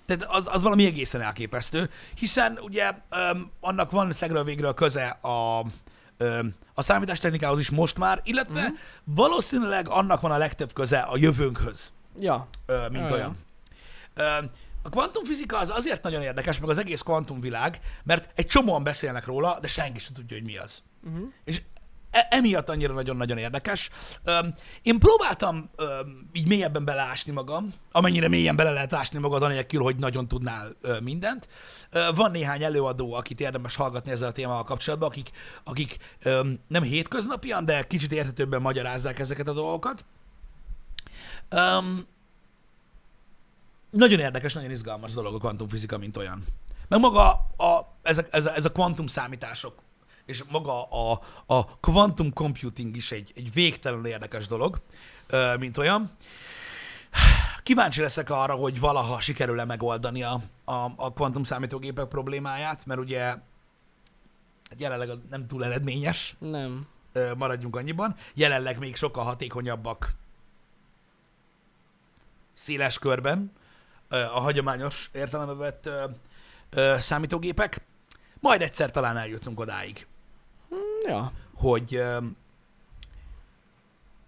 [0.07, 2.93] Tehát az, az valami egészen elképesztő, hiszen ugye
[3.33, 5.65] um, annak van szegről végről köze a,
[6.75, 8.77] a számítástechnikához is most már, illetve uh-huh.
[9.05, 12.49] valószínűleg annak van a legtöbb köze a jövőnkhöz Ja.
[12.91, 13.13] mint Olyan.
[13.13, 13.37] olyan.
[14.15, 14.47] Ö,
[14.83, 19.59] a kvantumfizika az azért nagyon érdekes, meg az egész kvantumvilág, mert egy csomóan beszélnek róla,
[19.61, 20.83] de senki sem tudja, hogy mi az.
[21.05, 21.33] Uh-huh.
[21.45, 21.63] És
[22.13, 23.91] e- emiatt annyira nagyon-nagyon érdekes.
[24.83, 25.71] Én próbáltam
[26.33, 31.49] így mélyebben beleásni magam, amennyire mélyen bele lehet ásni magad, anélkül, hogy nagyon tudnál mindent.
[32.15, 35.31] Van néhány előadó, akit érdemes hallgatni ezzel a témával kapcsolatban, akik,
[35.65, 35.97] akik
[36.69, 40.05] nem hétköznapian, de kicsit érthetőbben magyarázzák ezeket a dolgokat.
[43.91, 46.45] Nagyon érdekes, nagyon izgalmas dolog a kvantumfizika, mint olyan.
[46.89, 49.75] Meg maga a, ez, a, ez, a, ez a kvantum számítások,
[50.25, 54.81] és maga a, a quantum computing is egy, egy végtelenül érdekes dolog,
[55.59, 56.11] mint olyan.
[57.63, 63.21] Kíváncsi leszek arra, hogy valaha sikerül-e megoldani a, a, a kvantum számítógépek problémáját, mert ugye
[63.21, 66.87] hát jelenleg nem túl eredményes, Nem.
[67.37, 68.17] maradjunk annyiban.
[68.35, 70.11] Jelenleg még sokkal hatékonyabbak
[72.55, 73.53] széles körben
[74.09, 75.91] a hagyományos értelembe vett
[77.01, 77.85] számítógépek.
[78.41, 80.07] Majd egyszer talán eljutunk odáig,
[81.07, 81.33] Ja.
[81.55, 82.03] hogy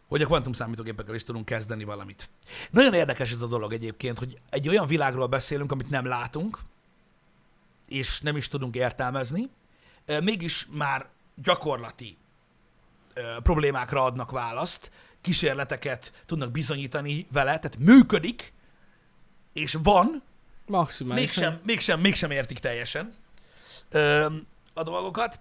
[0.09, 2.31] hogy a kvantum számítógépekkel is tudunk kezdeni valamit.
[2.71, 6.59] Nagyon érdekes ez a dolog egyébként, hogy egy olyan világról beszélünk, amit nem látunk,
[7.89, 9.51] és nem is tudunk értelmezni,
[10.21, 11.09] mégis már
[11.43, 12.17] gyakorlati
[13.43, 18.53] problémákra adnak választ, kísérleteket tudnak bizonyítani vele, tehát működik,
[19.53, 20.23] és van,
[20.67, 21.25] Maximálisan.
[21.25, 23.15] mégsem, mégsem, mégsem értik teljesen
[24.75, 25.41] a dolgokat.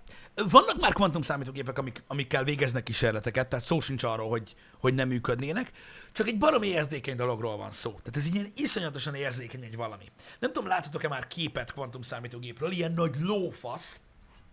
[0.49, 5.07] Vannak már kvantum számítógépek, amik, amikkel végeznek kísérleteket, tehát szó sincs arról, hogy, hogy nem
[5.07, 5.71] működnének,
[6.11, 7.89] csak egy baromi érzékeny dologról van szó.
[7.89, 10.05] Tehát ez ilyen iszonyatosan érzékeny egy valami.
[10.39, 13.99] Nem tudom, látotok-e már képet kvantum számítógépről, ilyen nagy lófasz,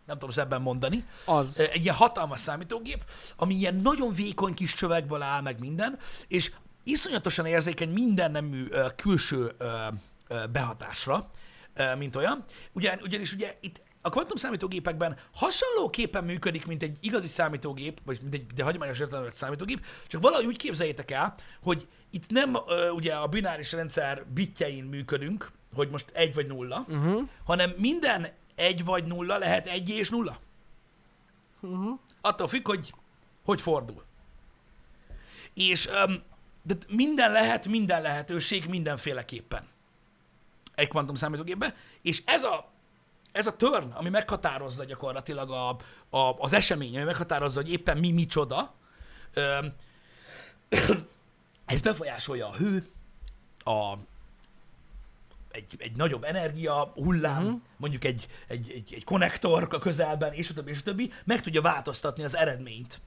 [0.07, 1.59] nem tudom szebben mondani, Az.
[1.59, 3.05] Egy ilyen hatalmas számítógép,
[3.37, 6.53] ami ilyen nagyon vékony kis csövekből áll meg minden, és
[6.83, 9.53] iszonyatosan érzékeny minden nemű külső
[10.53, 11.31] behatásra,
[11.99, 12.45] mint olyan.
[12.73, 18.35] Ugyan, ugyanis ugye itt a kvantum számítógépekben hasonlóképpen működik, mint egy igazi számítógép, vagy mint
[18.35, 23.15] egy de hagyományos értelemben számítógép, csak valahogy úgy képzeljétek el, hogy itt nem ö, ugye
[23.15, 27.29] a bináris rendszer bitjein működünk, hogy most egy vagy nulla, Uh-huh.
[27.45, 30.39] hanem minden egy vagy nulla lehet egy és nulla.
[31.61, 31.99] Uh-huh.
[32.21, 32.95] Attól függ, hogy
[33.45, 34.05] hogy fordul.
[35.55, 36.23] És um,
[36.63, 39.69] de minden lehet, minden lehetőség mindenféleképpen
[40.75, 42.71] egy kvantum számítógépbe, és ez a,
[43.33, 45.69] ez a turn, ami meghatározza gyakorlatilag a,
[46.17, 48.75] a, az esemény, ami meghatározza, hogy éppen mi micsoda,
[49.37, 49.73] um,
[51.67, 52.87] ez befolyásolja a hő,
[53.65, 53.95] a,
[55.51, 57.61] egy, egy nagyobb energia hullám, uh-huh.
[57.77, 61.41] mondjuk egy, egy, egy, egy konnektor a közelben, és a többi, és a többi, meg
[61.41, 63.01] tudja változtatni az eredményt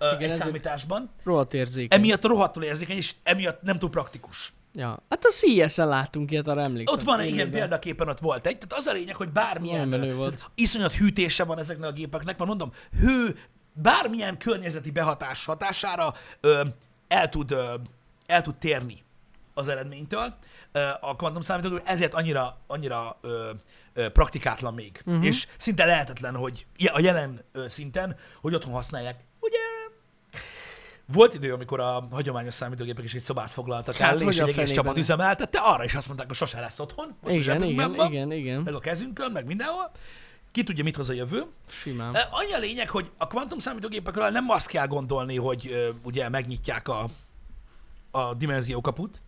[0.00, 1.10] Igen, egy számításban.
[1.24, 1.98] Rohadt érzékeny.
[1.98, 4.52] Emiatt rohadtul érzékeny, és emiatt nem túl praktikus.
[4.78, 5.02] Ja.
[5.08, 6.98] Hát a CS-en láttunk ilyet, arra emlékszem.
[6.98, 7.58] Ott van egy ilyen Élőben.
[7.60, 8.58] példaképpen, ott volt egy.
[8.58, 10.34] Tehát az a lényeg, hogy bármilyen Nagyon volt.
[10.34, 13.36] tehát iszonyat hűtése van ezeknek a gépeknek, mert mondom, hő,
[13.72, 16.64] bármilyen környezeti behatás hatására ö,
[17.08, 17.74] el, tud, ö,
[18.26, 19.02] el tud térni
[19.54, 20.34] az eredménytől
[20.72, 23.50] ö, a kvantum számítógép, ezért annyira, annyira ö,
[23.92, 25.02] ö, praktikátlan még.
[25.06, 25.24] Uh-huh.
[25.24, 29.26] És szinte lehetetlen, hogy a jelen ö, szinten, hogy otthon használják.
[31.12, 34.70] Volt idő, amikor a hagyományos számítógépek is egy szobát foglaltak Hát, el, és egy egész
[34.70, 37.16] csapat üzemeltette, arra is azt mondták, hogy sose lesz otthon.
[37.22, 38.60] Most Igen, igen, van, igen, igen.
[38.60, 39.90] meg a kezünkön, meg mindenhol.
[40.52, 41.46] Ki tudja, mit hoz a jövő.
[41.68, 42.14] Simán.
[42.14, 46.88] E, Annyi a lényeg, hogy a kvantum számítógépekről nem azt kell gondolni, hogy ugye megnyitják
[46.88, 47.06] a,
[48.10, 49.22] a dimenziókaput,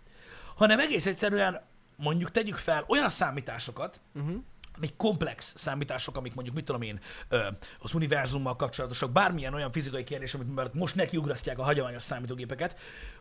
[0.57, 1.61] hanem egész egyszerűen
[1.97, 4.43] mondjuk tegyük fel olyan számításokat, Uh-huh.
[4.81, 7.01] Még komplex számítások, amik mondjuk, mit tudom én,
[7.79, 12.77] az univerzummal kapcsolatosak, bármilyen olyan fizikai kérdés, amit már most nekiugrasztják a hagyományos számítógépeket,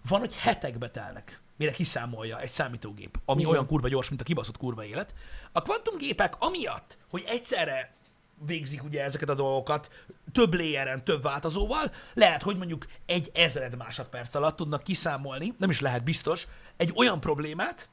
[0.08, 3.52] van, hogy hetekbe telnek, mire kiszámolja egy számítógép, ami Igen.
[3.52, 5.14] olyan kurva gyors, mint a kibaszott kurva élet.
[5.52, 7.98] A kvantumgépek amiatt, hogy egyszerre
[8.46, 9.90] végzik ugye ezeket a dolgokat
[10.32, 15.80] több layeren, több változóval, lehet, hogy mondjuk egy ezred másodperc alatt tudnak kiszámolni, nem is
[15.80, 16.48] lehet biztos,
[16.78, 17.90] egy olyan problémát,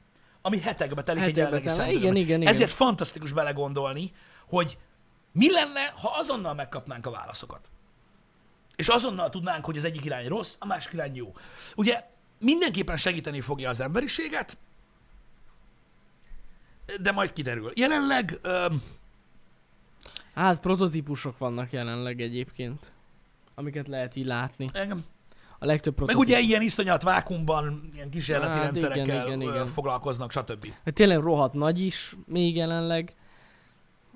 [0.47, 1.79] ami hetekbe telik egy Hetekbe jelenlegi telne.
[1.83, 2.17] számítógépben.
[2.17, 2.53] Igen, igen, igen.
[2.55, 4.13] Ezért fantasztikus belegondolni,
[4.49, 4.79] hogy
[5.33, 7.71] mi lenne, ha azonnal megkapnánk a válaszokat.
[8.77, 11.33] És azonnal tudnánk, hogy az egyik irány rossz, a másik irány jó.
[11.77, 12.05] Ugye
[12.41, 14.59] mindenképpen segíteni fogja az emberiséget,
[17.01, 17.73] de majd kiderül.
[17.75, 18.83] Jelenleg öm,
[20.35, 22.93] Hát prototípusok vannak jelenleg egyébként,
[23.55, 24.67] amiket lehet így látni.
[24.73, 25.05] Engem.
[25.59, 26.35] A legtöbb Meg prototípus.
[26.37, 29.67] ugye ilyen iszonyat vákumban, ilyen kísérleti Hát igen, rendszerekkel igen, ö, igen.
[29.67, 30.67] foglalkoznak, stb.
[30.85, 33.15] Hát tényleg rohadt nagy is még jelenleg.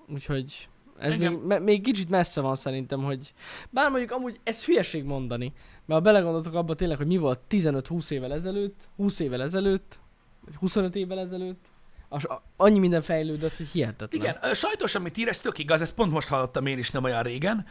[0.09, 0.69] Úgyhogy
[0.99, 1.33] ez Igen.
[1.33, 3.33] még, még kicsit messze van szerintem, hogy...
[3.71, 5.53] Bár mondjuk amúgy ez hülyeség mondani.
[5.87, 9.99] Mert ha belegondoltok abba tényleg, hogy mi volt 15-20 évvel ezelőtt, 20 évvel ezelőtt,
[10.45, 11.65] vagy 25 évvel ezelőtt,
[12.13, 14.21] az, a- annyi minden fejlődött, hogy hihetetlen.
[14.39, 17.23] Igen, sajtos, amit ír, ez tök igaz, ezt pont most hallottam én is nem olyan
[17.23, 17.67] régen,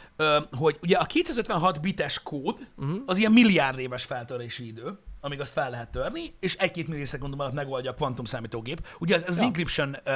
[0.52, 3.02] hogy ugye a 256 bites kód Uh-huh.
[3.06, 7.54] az ilyen milliárd éves feltörési idő, amíg azt fel lehet törni, és egy-két millisekundum alatt
[7.54, 8.88] megoldja a kvantum számítógép.
[9.00, 9.44] Ugye ez, ez az Ja.
[9.44, 10.12] encryption ö,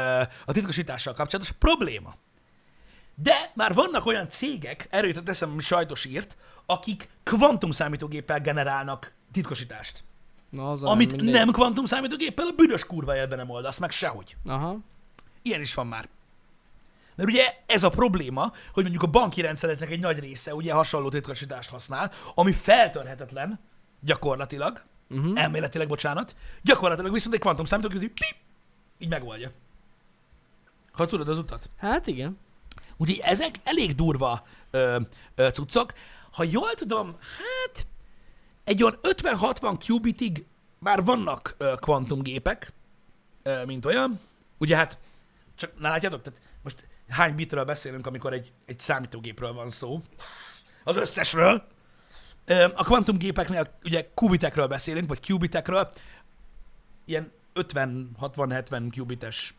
[0.46, 2.16] a titkosítással kapcsolatos probléma.
[3.16, 9.14] De már vannak olyan cégek, erről jutott eszembe, ami sajtos írt, akik kvantum számítógéppel generálnak
[9.32, 10.04] titkosítást.
[10.54, 11.40] Na, az Amit olyan mindegy.
[11.46, 14.36] nem kvantum számítógéppel a büdös kurva életben nem oldasz meg sehogy.
[14.46, 14.78] Aha.
[15.42, 16.10] Ilyen is van már.
[17.16, 21.10] Mert ugye ez a probléma, hogy mondjuk a banki rendszereknek egy nagy része ugye hasonló
[21.10, 23.60] titkosítást használ, ami feltörhetetlen
[24.02, 25.42] gyakorlatilag, Uh-huh.
[25.42, 28.36] elméletileg, bocsánat, gyakorlatilag viszont egy kvantum számítógép így, pip,
[28.98, 29.52] így megoldja.
[30.92, 31.70] Ha tudod az utat.
[31.78, 32.38] Hát igen.
[32.98, 35.00] Úgyhogy ezek elég durva ö,
[35.36, 35.94] ö, cuccok.
[36.32, 37.88] Ha jól tudom, hát
[38.64, 40.46] egy olyan 50-60 cubitig
[40.80, 42.74] már vannak ö, kvantumgépek,
[43.44, 44.20] ö, mint olyan.
[44.58, 45.00] Ugye hát,
[45.56, 50.02] csak na, látjátok, tehát most hány bitről beszélünk, amikor egy, egy számítógépről van szó?
[50.84, 51.68] Az összesről.
[52.46, 55.92] Ö, a kvantumgépeknél ugye kubitekről beszélünk, vagy kubitekről.
[57.06, 59.54] Ilyen 50-60-70 kubites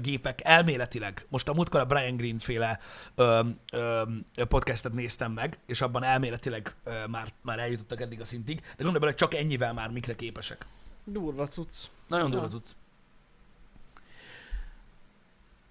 [0.00, 1.26] gépek elméletileg.
[1.28, 2.80] Most a múltkor a Brian Green féle
[3.14, 3.40] ö,
[3.72, 4.02] ö,
[4.48, 8.98] podcastet néztem meg, és abban elméletileg ö, már, már eljutottak eddig a szintig, de gondolj
[8.98, 10.66] bele, csak ennyivel már mikre képesek.
[11.04, 11.84] Durva cucc.
[12.06, 12.50] Nagyon durva Ja.
[12.50, 12.66] cucc.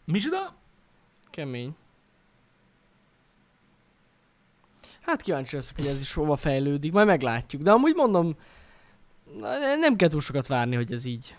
[0.05, 0.55] Micsoda?
[1.29, 1.75] Kemény.
[5.01, 7.61] Hát kíváncsi leszek, hogy ez is hova fejlődik, majd meglátjuk.
[7.61, 8.35] De amúgy mondom,
[9.79, 11.35] nem kell túl sokat várni, hogy ez így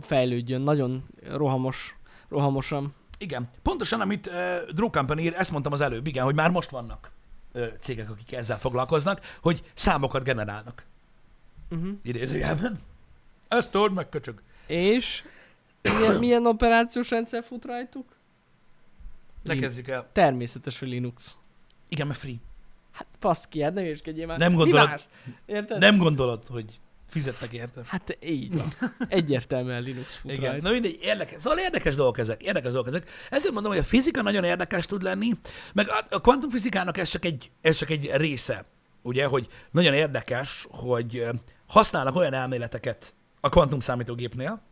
[0.00, 0.60] fejlődjön.
[0.60, 1.96] Nagyon rohamos,
[2.28, 2.94] rohamosan.
[3.18, 3.48] Igen.
[3.62, 4.34] Pontosan, amit uh,
[4.74, 7.10] Draw Company ír, ezt mondtam az előbb, igen, hogy már most vannak
[7.54, 10.84] uh, cégek, akik ezzel foglalkoznak, hogy számokat generálnak.
[11.70, 11.88] Uh-huh.
[12.02, 12.80] Idézőjelben.
[13.48, 14.42] Ezt told meg, köcsög.
[14.66, 15.24] És
[15.82, 18.16] milyen, milyen operációs rendszer fut rajtuk?
[19.42, 20.08] Ne kezdjük el.
[20.12, 21.36] Természetes, hogy Linux.
[21.88, 22.34] Igen, mert free.
[22.90, 24.38] Hát paszki, hát ne hülyeskedjél már.
[24.38, 25.08] Nem gondolod-?
[25.46, 25.78] Érted?
[25.78, 26.80] Nem gondolod, hogy
[27.12, 27.80] fizetnek érte.
[27.86, 28.72] Hát így van.
[29.08, 30.66] Egyértelműen Linux fut Igen, rajta.
[30.66, 31.42] na mindegy, érdekes.
[31.42, 33.10] Szóval érdekes dolgok ezek, érdekes dolgok ezek.
[33.30, 35.32] Ezért mondom, hogy a fizika nagyon érdekes tud lenni,
[35.72, 38.64] meg a, kvantumfizikának ez csak, egy, ez csak egy része,
[39.02, 41.26] ugye, hogy nagyon érdekes, hogy
[41.66, 44.62] használnak olyan elméleteket a kvantum számítógépnél,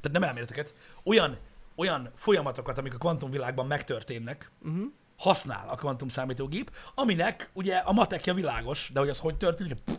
[0.00, 0.74] tehát nem elméleteket,
[1.04, 1.38] olyan,
[1.76, 4.84] olyan folyamatokat, amik a kvantumvilágban megtörténnek, Uh-huh.
[5.18, 9.94] használ a kvantum számítógép, aminek ugye a matekja világos, de hogy az hogy történik, pff,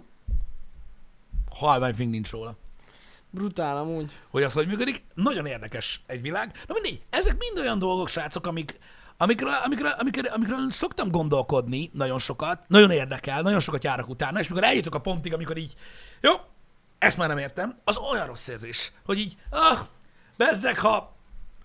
[1.55, 2.57] halvány nincs róla
[3.29, 4.11] Brutál amúgy.
[4.29, 5.03] hogy az hogy működik.
[5.13, 6.51] Nagyon érdekes egy világ.
[6.67, 8.79] Na mindegy, ezek mind olyan dolgok, srácok, amik,
[9.17, 14.47] amikről, amikről, amikről, amikről szoktam gondolkodni nagyon sokat, nagyon érdekel, nagyon sokat járok utána, és
[14.47, 15.73] mikor eljutok a pontig, amikor így,
[16.21, 16.31] jó,
[16.99, 19.79] ezt már nem értem, az olyan rossz érzés, hogy így, ah,
[20.37, 21.15] bezzek, ha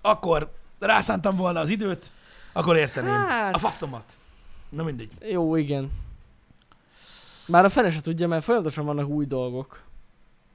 [0.01, 2.13] akkor rászántam volna az időt,
[2.53, 3.15] akkor érteném.
[3.15, 3.55] Hát.
[3.55, 4.17] A faszomat.
[4.69, 5.11] Na mindegy.
[5.21, 5.91] Jó, igen.
[7.51, 9.83] Bár a fene se tudja, mert folyamatosan vannak új dolgok.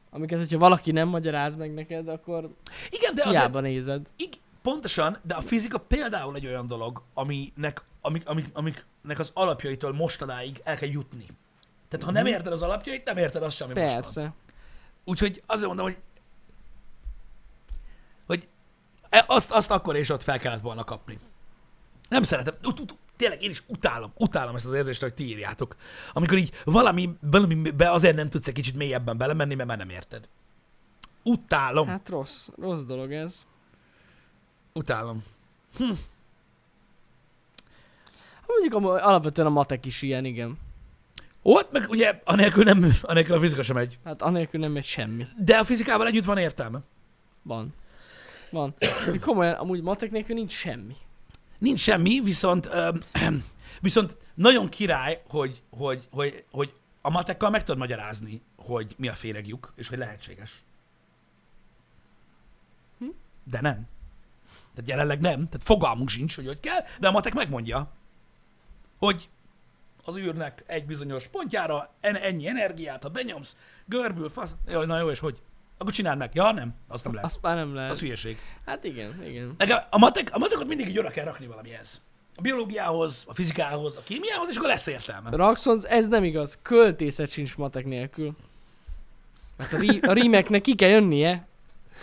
[0.10, 2.50] Amiket, hogyha valaki nem magyaráz meg neked, akkor
[2.90, 4.08] Igen, de azért, hiába nézed.
[4.16, 9.94] Ig- pontosan, de a fizika például egy olyan dolog, aminek, amik, amik, amiknek az alapjaitól
[9.94, 11.26] mostanáig el kell jutni.
[11.88, 14.02] Tehát ha nem érted az alapjait, nem érted azt sem, ami most van.
[14.02, 14.34] Persze.
[15.04, 15.98] Úgyhogy azért mondom, hogy
[18.26, 18.48] hogy
[19.10, 21.20] e- azt, azt akkor és ott fel kellett volna kapni.
[22.10, 22.56] Nem szeretem.
[22.64, 25.76] Ut, ut, tényleg én is utálom, utálom ezt az érzést, hogy ti írjátok.
[26.14, 30.28] Amikor így valami, valamibe azért nem tudsz egy kicsit mélyebben belemenni, mert már nem érted.
[31.24, 32.10] Utálom, hát.
[32.10, 33.46] Rossz, rossz dolog ez.
[34.74, 35.24] utálom.
[38.48, 40.58] Mondjuk amúgy alapvetően a matek is ilyen, igen.
[41.42, 44.00] Ott meg ugye anélkül, nem, anélkül a fizika sem megy.
[44.04, 45.26] Hát anélkül nem megy semmi.
[45.38, 46.80] De a fizikával együtt van értelme.
[47.42, 47.74] Van.
[48.50, 48.76] Van.
[49.22, 50.96] Komolyan, amúgy matek nélkül nincs semmi.
[51.58, 53.04] Nincs semmi, viszont, öm,
[53.82, 59.14] viszont nagyon király, hogy, hogy, hogy, hogy a matekkal meg tudod magyarázni, hogy mi a
[59.14, 60.64] féregjuk, és hogy lehetséges.
[63.00, 63.06] Hm?
[63.44, 63.88] De nem.
[64.74, 65.50] Tehát jelenleg nem.
[65.50, 67.92] Tehát fogalmunk sincs, hogy hogy kell, de a matek megmondja,
[68.98, 69.30] hogy
[70.04, 75.10] az űrnek egy bizonyos pontjára en- ennyi energiát, ha benyomsz, görbül, fasz, jaj, na jó,
[75.10, 75.42] és hogy?
[75.78, 76.30] Akkor csináld meg.
[76.34, 77.30] Ja, nem, azt nem lehet.
[77.30, 77.92] Azt már nem lehet.
[77.92, 78.38] Az hülyeség.
[78.66, 79.56] Hát igen, igen.
[79.58, 82.02] Nekem a, matek, a matekot mindig így oda kell rakni valamihez.
[82.36, 85.30] a biológiához, a fizikához, a kémiához, és akkor lesz értelme.
[85.30, 86.60] Raxons, ez nem igaz.
[86.62, 88.36] Költészet sincs matek nélkül.
[89.58, 91.48] Mert a, rí- a rímeknek ki kell jönnie.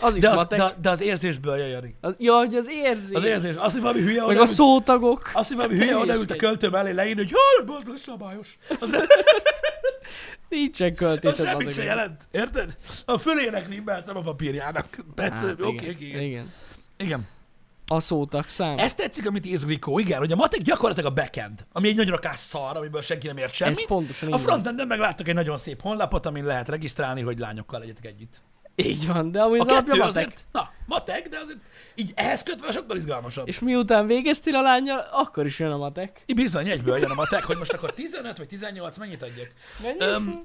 [0.00, 0.58] Az is De az, matek.
[0.58, 1.94] de, de az érzésből jön, Jani.
[2.00, 3.16] Az, ja, hogy az érzés.
[3.16, 3.54] Az érzés.
[3.56, 5.30] Az, hogy valami hülye Meg oda a szótagok.
[5.34, 8.58] Az, hogy valami hülye odaült a költő mellé leírni, hogy hol, bazd meg, szabályos.
[8.80, 9.00] Az, nem,
[10.48, 12.22] Nincsen az költészet semmit matek se jelent.
[12.30, 12.76] Érted?
[13.04, 14.86] A fölének rimmeltem a papírjának.
[15.14, 16.20] Persze, Hát, oké, igen, oké, igen.
[16.22, 16.52] igen.
[16.96, 17.26] Igen.
[17.86, 18.78] A szótag szám.
[18.78, 22.08] Ezt tetszik, amit ír Grikó, igen, hogy a matek gyakorlatilag a backend, ami egy nagy
[22.08, 23.78] rakás szar, amiből senki nem ért semmit.
[23.78, 27.80] Ez pontosan a frontenden meg láttok egy nagyon szép honlapot, amin lehet regisztrálni, hogy lányokkal
[27.80, 28.40] legyetek együtt.
[28.74, 30.08] Így van, de amúgy A az alapja matek.
[30.08, 31.58] azért, na, matek, de azért
[31.94, 33.48] így ehhez kötve sokkal izgalmasabb.
[33.48, 36.22] És miután végeztél a lányjal, akkor is jön a matek.
[36.34, 39.50] bizony, egyből jön a matek, hogy most akkor 15 vagy 18, mennyit adjak?
[39.82, 39.96] Mennyi?
[39.98, 40.42] Öm,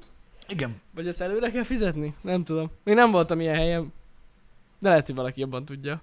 [0.47, 0.82] igen.
[0.95, 2.15] Vagy ezt előre kell fizetni?
[2.21, 2.71] Nem tudom.
[2.84, 3.93] Még nem voltam ilyen helyen.
[4.80, 6.01] De lehet, hogy valaki jobban tudja.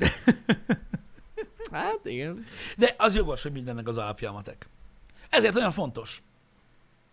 [1.72, 2.46] hát igen.
[2.76, 4.68] De az jogos, hogy mindennek az alapja a matek.
[5.30, 6.22] Ezért olyan fontos.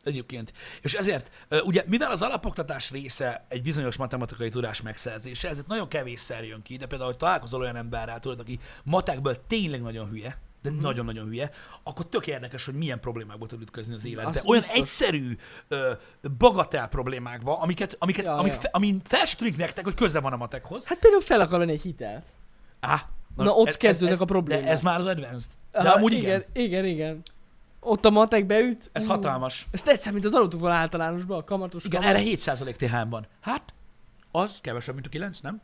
[0.04, 0.54] Egyébként.
[0.82, 1.32] És ezért,
[1.64, 6.78] ugye, mivel az alapoktatás része egy bizonyos matematikai tudás megszerzése, ezért nagyon kevésszer jön ki,
[6.78, 10.78] de például, hogy találkozol olyan emberrel, tudod, aki matekből tényleg nagyon hülye, de Mhm.
[10.78, 10.86] mm-hmm.
[10.86, 11.52] nagyon-nagyon hülye,
[11.84, 14.30] akkor tök érdekes, hogy milyen problémákba tud ütközni az életbe.
[14.30, 14.80] Az Olyan biztos.
[14.80, 15.38] egyszerű,
[15.68, 15.92] ö,
[16.38, 18.60] bagatel problémákba, amiket, amiket, Ja, amik ja.
[18.60, 19.26] Fe, amin fel
[19.58, 20.86] nektek, hogy köze van a matekhoz.
[20.86, 22.26] Hát például fel akar egy hitelt.
[22.80, 24.64] Á, Na, ott kezdődnek a problémák.
[24.64, 25.52] De ez már az advanced.
[25.72, 26.24] De Aha, amúgy igen.
[26.24, 26.66] igen.
[26.66, 27.24] Igen, igen.
[27.84, 28.90] Ott a matek beüt.
[28.92, 29.68] Ez ú, hatalmas.
[29.72, 32.16] Ez tetszett, mint az volna általánosban, a kamatos Igen, kamat.
[32.16, 33.28] erre 7% TH-n van.
[33.42, 33.74] Hát,
[34.32, 35.62] az kevesebb, mint a 9, nem?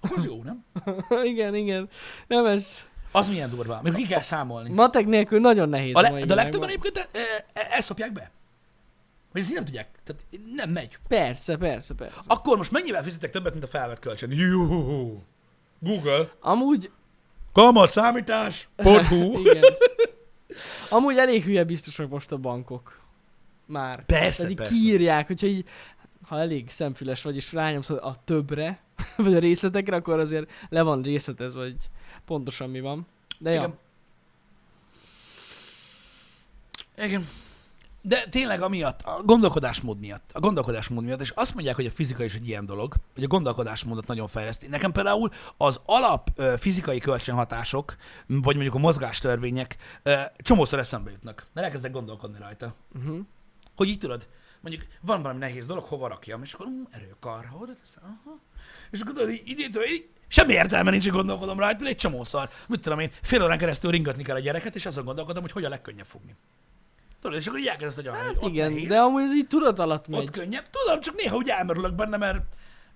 [0.00, 0.64] Az jó, nem?
[1.32, 1.88] igen, igen.
[2.26, 2.86] Nem ez...
[3.12, 4.72] Az milyen durva, amikor ki kell számolni.
[4.72, 7.18] Matek nélkül nagyon nehéz A a, le, mai de a legtöbben egyébként e,
[7.52, 8.30] e, ezt szopják be.
[9.32, 9.88] Vagy ezt nem tudják.
[10.04, 10.98] Tehát nem megy.
[11.08, 12.20] Persze, persze, persze.
[12.26, 14.32] Akkor most mennyivel fizetek többet, mint a felvett kölcsön?
[14.32, 15.22] Jó.
[15.78, 16.30] Google.
[16.40, 16.90] Amúgy...
[17.52, 18.68] Kamat számítás.
[18.76, 19.38] Porthu.
[19.40, 19.62] igen.
[20.90, 23.00] Amúgy elég hülye biztosak most a bankok.
[23.66, 24.04] Már.
[24.04, 24.72] Persze, Pedig persze.
[24.72, 25.64] kiírják, hogyha így,
[26.22, 28.82] ha elég szemfüles vagy, és rányomsz a többre,
[29.16, 31.76] vagy a részletekre, akkor azért le van részletezve, vagy
[32.24, 33.06] pontosan mi van.
[33.38, 33.78] De ja,
[37.04, 37.28] Igen.
[38.08, 42.24] De tényleg amiatt, a gondolkodásmód miatt, a gondolkodásmód miatt, és azt mondják, hogy a fizika
[42.24, 44.66] is egy ilyen dolog, hogy a gondolkodásmódot nagyon fejleszti.
[44.66, 47.96] Nekem például az alap ö, fizikai kölcsönhatások,
[48.26, 52.74] vagy mondjuk a mozgástörvények ö, csomószor eszembe jutnak, mert elkezdek gondolkodni rajta.
[52.98, 53.18] uh-huh.
[53.76, 54.28] Hogy így tudod,
[54.60, 58.38] mondjuk van valami nehéz dolog, hova rakjam, és akkor um, erőkar, oda teszem, aha.
[58.90, 62.48] És akkor tudod, így, idétől, így, semmi értelme nincs, hogy gondolkodom rajta, egy csomószor.
[62.68, 65.64] Mit tudom én, fél órán keresztül ringatni kell a gyereket, és azon gondolkodom, hogy hogy
[65.64, 66.36] a legkönnyebb fogni.
[67.20, 69.78] Tudod, és akkor így elkezdesz, hogy Hát ott igen, nehéz, de amúgy ez így tudat
[69.78, 70.30] alatt ott megy.
[70.30, 70.64] könnyebb.
[70.70, 72.38] Tudom, csak néha úgy elmerülök benne, mert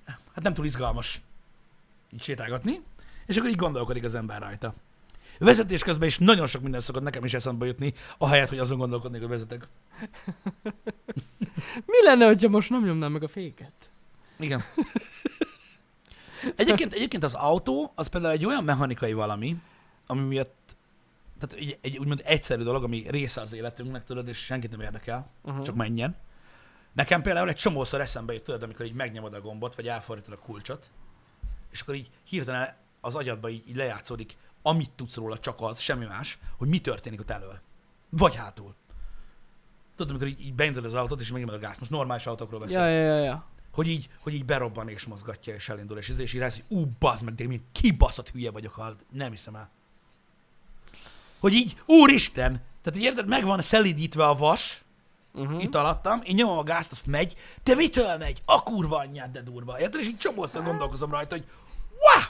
[0.06, 1.20] hát nem túl izgalmas
[2.12, 2.80] így sétálgatni,
[3.26, 4.74] és akkor így gondolkodik az ember rajta.
[5.38, 9.20] Vezetés közben is nagyon sok minden szokott nekem is eszembe jutni, ahelyett, hogy azon gondolkodnék,
[9.20, 9.68] hogy vezetek.
[11.92, 13.72] Mi lenne, hogyha most nem nyomnám meg a féket?
[14.38, 14.62] Igen.
[16.56, 19.56] Egyébként, egyébként az autó, az például egy olyan mechanikai valami,
[20.06, 20.76] ami miatt,
[21.42, 25.30] tehát egy, egy úgymond egyszerű dolog, ami része az életünknek, tudod, és senkit nem érdekel,
[25.42, 25.62] Aha.
[25.62, 26.16] csak menjen.
[26.92, 30.38] Nekem például egy csomószor eszembe jut, tudod, amikor így megnyomod a gombot, vagy elfordítod a
[30.38, 30.90] kulcsot,
[31.70, 36.04] és akkor így hirtelen az agyadba így, így lejátszódik, amit tudsz róla, csak az, semmi
[36.04, 37.60] más, hogy mi történik ott elől.
[38.08, 38.74] Vagy hátul.
[39.96, 41.78] Tudod, amikor így, így beindítod az autót, és megnyomod a gázt.
[41.78, 43.46] Most normális autókról beszélek Ja, ja, ja, ja.
[43.72, 46.86] hogy így, hogy így berobban és mozgatja, és elindul, és, és így rász, hogy ú,
[46.98, 49.70] bazd meg, de én kibaszott hülye vagyok, ha nem hiszem el.
[51.42, 54.82] Hogy így, úristen, tehát így érted, meg van szelidítve a vas,
[55.34, 55.62] Uh-huh.
[55.62, 58.42] itt alattam, én nyomom a gázt, azt megy, de mitől megy?
[58.44, 59.80] A kurva anyját, de durva.
[59.80, 60.00] Érted?
[60.00, 61.44] És így csomószor gondolkozom rajta, hogy
[61.90, 62.24] wow!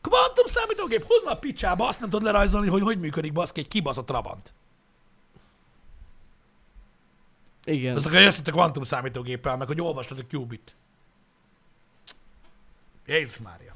[0.00, 3.68] Kvantum számítógép, hozd már a picsába, azt nem tudod lerajzolni, hogy hogy működik baszki egy
[3.68, 4.54] kibaszott trabant.
[7.64, 7.94] Igen.
[7.96, 10.74] Azt akkor jössz a kvantum számítógéppel, meg hogy olvastad a Qubit.
[13.06, 13.72] Jézus Mária.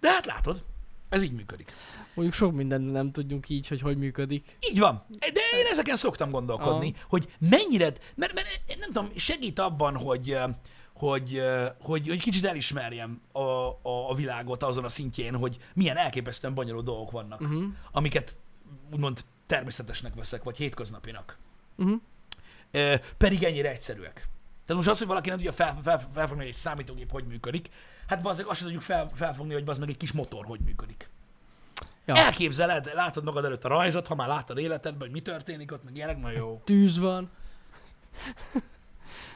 [0.00, 0.62] De hát látod,
[1.08, 1.72] ez így működik.
[2.14, 4.56] Mondjuk sok minden nem tudjunk így, hogy hogy működik.
[4.70, 5.04] Így van.
[5.18, 7.06] De én ezeken szoktam gondolkodni, Aha.
[7.08, 8.46] hogy mennyire, mert, mert
[8.78, 10.38] nem tudom, segít abban, hogy,
[10.94, 11.42] hogy,
[11.80, 16.84] hogy, hogy kicsit elismerjem a, a, a világot azon a szintjén, hogy milyen elképesztően bonyolult
[16.84, 17.64] dolgok vannak, Uh-huh.
[17.92, 18.38] amiket
[18.92, 21.38] úgymond természetesnek veszek, vagy hétköznapinak.
[21.76, 22.00] Uh-huh.
[23.16, 24.28] Pedig ennyire egyszerűek.
[24.66, 27.68] Tehát most az, hogy valaki nem tudja fel, fel, felfogni, hogy egy számítógép hogy működik,
[28.06, 31.08] hát bazzeg azt sem tudjuk fel, felfogni, hogy bazd meg egy kis motor hogy működik.
[32.04, 32.14] Ja.
[32.14, 35.96] Elképzeled, látod magad előtt a rajzot, ha már láttad életedben, hogy mi történik ott, meg
[35.96, 36.60] ilyenek, nagyon jó.
[36.64, 37.30] Tűz van,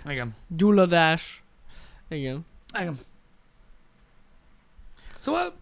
[0.05, 0.35] Igen.
[0.47, 1.43] gyulladás.
[2.09, 2.47] Igen.
[2.81, 2.99] Igen.
[5.19, 5.53] Szóval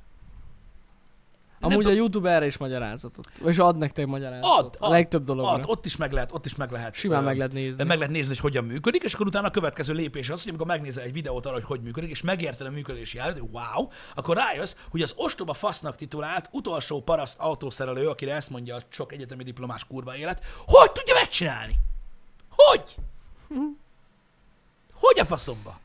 [1.61, 3.29] Amúgy a tudom- YouTube erre is magyarázatot.
[3.41, 4.77] Vagy ad nektek magyarázatot.
[4.77, 5.53] Ad, a legtöbb dologra.
[5.53, 6.95] Ad, ott is meg lehet, ott is meg lehet.
[6.95, 7.85] Simán meg lehet nézni.
[7.85, 10.67] meg lehet nézni, hogy hogyan működik, és akkor utána a következő lépés az, hogy amikor
[10.67, 14.75] megnézel egy videót arra, hogy hogy működik, és megérted a működési hogy wow, akkor rájössz,
[14.91, 19.85] hogy az ostoba fasznak titulált utolsó paraszt autószerelő, akire ezt mondja a sok egyetemi diplomás
[19.85, 21.75] kurva élet, hogy tudja megcsinálni?
[22.49, 22.95] Hogy?
[25.01, 25.79] Hogy a faszomba?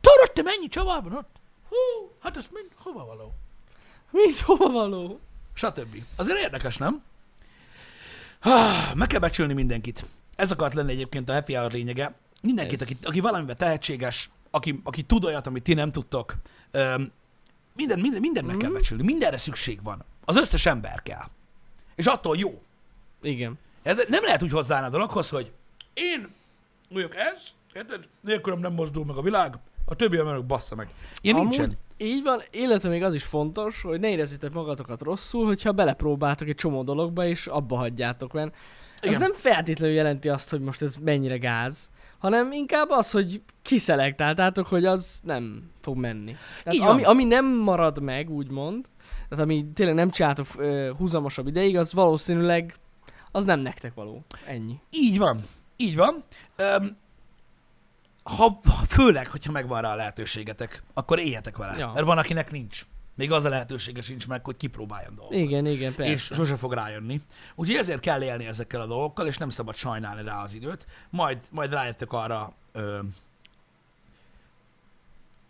[0.00, 1.36] Tudod, te mennyi csavar van ott?
[1.68, 3.34] Hú, hát ez mind hova való?
[4.10, 5.20] Mit hova való?
[5.54, 6.02] stb.
[6.16, 7.02] Azért érdekes, nem?
[8.94, 10.04] Meg kell becsülni mindenkit.
[10.36, 12.14] Ez akart lenni egyébként a happy hour lényege.
[12.42, 16.34] Mindenkit, Ez- aki, aki valamiben tehetséges, aki, aki tud olyat, amit ti nem tudtok.
[16.70, 17.12] Öm,
[17.74, 18.78] minden, minden, minden meg kell Mhm.
[18.78, 19.02] becsülni.
[19.04, 20.04] Mindenre szükség van.
[20.24, 21.24] Az összes ember kell.
[21.94, 22.62] És attól jó.
[23.22, 23.58] Igen.
[23.82, 25.52] Ez nem lehet úgy hozzáállni a dologhoz, hogy
[25.94, 26.28] én
[26.90, 28.08] vagyok ez, érted?
[28.20, 30.88] Nélkülem nem mozdul meg a világ, a többi emberek bassza meg.
[31.20, 31.78] Ilyen Amúgy nincsen.
[31.96, 36.54] Így van, illetve még az is fontos, hogy ne érezzétek magatokat rosszul, hogyha belepróbáltok egy
[36.54, 38.54] csomó dologba, és abba hagyjátok, mert
[39.00, 39.20] ez Igen.
[39.20, 44.84] nem feltétlenül jelenti azt, hogy most ez mennyire gáz, hanem inkább az, hogy kiszelektáltátok, hogy
[44.84, 46.34] az nem fog menni.
[46.64, 46.88] Tehát van.
[46.88, 48.86] ami, ami nem marad meg, úgymond,
[49.28, 50.46] tehát ami tényleg nem csináltok
[50.98, 52.74] húzamosabb ideig, az valószínűleg
[53.30, 54.24] az nem nektek való.
[54.46, 54.80] Ennyi.
[54.90, 55.40] Így van.
[55.76, 56.22] Így van.
[56.56, 56.96] Öm,
[58.36, 61.78] ha, főleg, hogyha megvan rá a lehetőségetek, akkor éljetek vele.
[61.78, 61.92] Ja.
[61.92, 62.86] Mert van, akinek nincs.
[63.14, 65.38] Még az a lehetősége sincs meg, hogy kipróbáljon dolgokat.
[65.40, 66.12] Igen, igen, persze.
[66.12, 67.20] És sose fog rájönni.
[67.54, 70.86] Úgyhogy ezért kell élni ezekkel a dolgokkal, és nem szabad sajnálni rá az időt.
[71.10, 72.98] Majd, majd rájöttek arra, ö,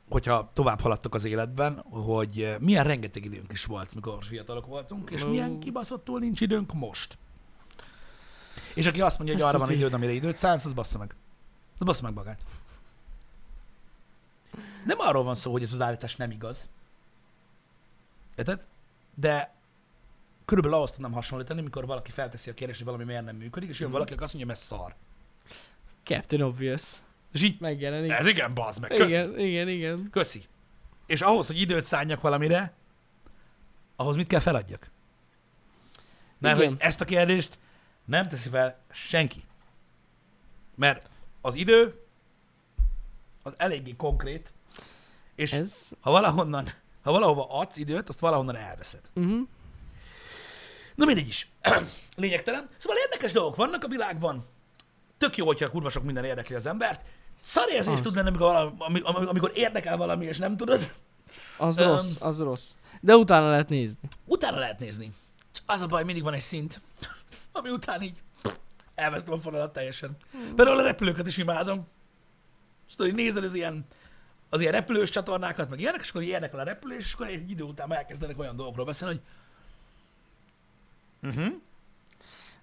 [0.09, 5.25] hogyha tovább haladtok az életben, hogy milyen rengeteg időnk is volt, mikor fiatalok voltunk, és
[5.25, 7.19] milyen kibaszottul nincs időnk most.
[8.75, 11.15] És aki azt mondja, hogy Ezt arra van időd, amire időt szánsz, az bassza meg.
[11.79, 12.45] Az bassza meg magát.
[14.89, 16.69] Nem arról van szó, hogy ez az állítás nem igaz.
[18.37, 18.65] Érted?
[19.15, 19.55] De
[20.45, 23.79] körülbelül ahhoz tudnám hasonlítani, mikor valaki felteszi a kérdést, hogy valami miért nem működik, és
[23.79, 23.97] jön Mhm.
[23.97, 24.95] valaki, aki azt mondja, mert szar.
[26.05, 26.83] Captain Obvious.
[27.33, 28.11] És így, Megjelenik.
[28.11, 29.13] ez igen, bazd meg, köszi.
[29.13, 30.09] Igen, igen, igen.
[30.11, 30.45] köszi.
[31.07, 32.73] És ahhoz, hogy időt szálljak valamire,
[33.97, 34.91] ahhoz mit kell feladjak?
[36.39, 36.69] Mert Igen.
[36.69, 37.59] hogy ezt a kérdést
[38.05, 39.45] nem teszi fel senki.
[40.75, 41.11] Mert
[41.41, 42.03] az idő
[43.43, 44.53] az eléggé konkrét,
[45.39, 45.91] és Ez...
[46.01, 46.69] ha valahonnan,
[47.03, 49.01] ha valahova adsz időt, azt valahonnan elveszed.
[49.15, 49.41] Uh-huh.
[50.95, 51.49] Na mindegy is.
[52.17, 52.69] Lényegtelen.
[52.77, 54.45] Szóval érdekes dolgok vannak a világban.
[55.19, 57.01] Tök jó, hogyha kurva sok minden érdekli az embert.
[57.43, 58.01] Szar érzés Az.
[58.01, 60.93] tud lenni, amikor, valami, ami- ami- amikor érdekel valami, és nem tudod.
[61.59, 61.89] Az Öm.
[61.89, 62.71] rossz, az rossz.
[63.01, 64.09] De utána lehet nézni.
[64.25, 65.13] Utána lehet nézni.
[65.53, 66.81] Csak az a baj, mindig van egy szint,
[67.53, 68.17] ami után így
[68.95, 70.17] elvesztem a fonalat teljesen.
[70.57, 71.87] Például a repülőket is imádom.
[72.89, 73.87] És tudod, hogy nézed az ilyen,
[74.49, 77.63] az ilyen repülős csatornákat, meg ilyenek, és akkor érdekel a repülés, és akkor egy idő
[77.63, 79.21] után már elkezdenek olyan dolgokról beszélni,
[81.21, 81.55] hogy uh-huh.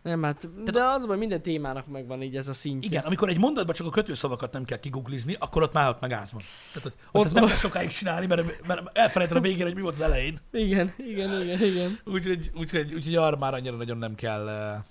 [0.01, 2.89] Nem, hát, de az baj, minden témának megvan így ez a szintje.
[2.89, 6.09] Igen, amikor egy mondatban csak a kötőszavakat nem kell kiguglizni, akkor ott már ott meg
[6.09, 6.41] gáz van.
[6.73, 9.75] Tehát ott, ott, Ott ezt nem kell sokáig csinálni, mert, mert elfelejted a végén, hogy
[9.75, 10.37] mi volt az elején.
[10.51, 11.99] Igen, igen, igen, igen.
[12.05, 14.85] Úgyhogy, úgyhogy, úgyhogy arra már annyira nagyon nem kell uh,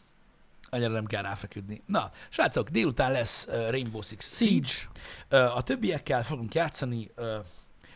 [0.75, 1.83] annyira nem kell ráfeküdni.
[1.87, 4.68] Na, srácok, délután lesz Rainbow Six Siege.
[4.68, 5.45] Siege.
[5.45, 7.11] A többiekkel fogunk játszani,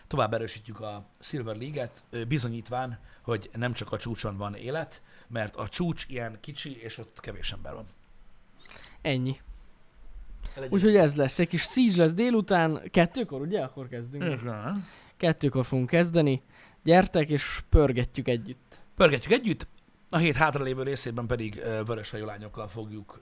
[0.07, 5.69] tovább erősítjük a Silver League-et, bizonyítván, hogy nem csak a csúcson van élet, mert a
[5.69, 7.87] csúcs ilyen kicsi, és ott kevés ember van.
[9.03, 9.41] Ennyi.
[10.69, 11.39] Úgyhogy ez lesz.
[11.39, 12.83] Egy kis Siege lesz délután.
[12.91, 13.61] Kettőkor, ugye?
[13.61, 14.25] Akkor kezdünk.
[14.25, 14.87] Igen.
[15.17, 16.43] Kettőkor fogunk kezdeni.
[16.85, 18.79] Gyertek és pörgetjük együtt.
[18.97, 19.67] Pörgetjük együtt,
[20.11, 23.21] a hét hátralévő részében pedig uh, vöröshajú lányokkal fogjuk,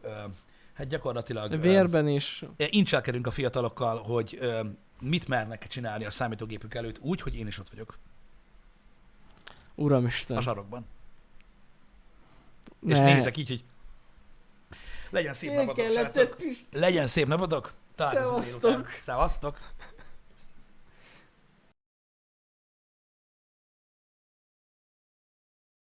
[0.74, 2.44] hát gyakorlatilag Vérben is.
[2.56, 4.38] incselkedünk a fiatalokkal, hogy
[5.00, 7.98] mit mernek csinálni a számítógépük előtt úgy, hogy én is ott vagyok
[9.74, 10.36] Uramisten.
[10.36, 10.86] a sarokban.
[12.86, 13.04] És Ne.
[13.14, 13.64] nézek így, hogy
[15.10, 16.36] legyen szép Milyen napotok, srácok.
[16.72, 17.72] Legyen szép napotok.
[17.94, 18.88] Találkozunk Szevasztok.
[19.00, 19.58] Szevasztok.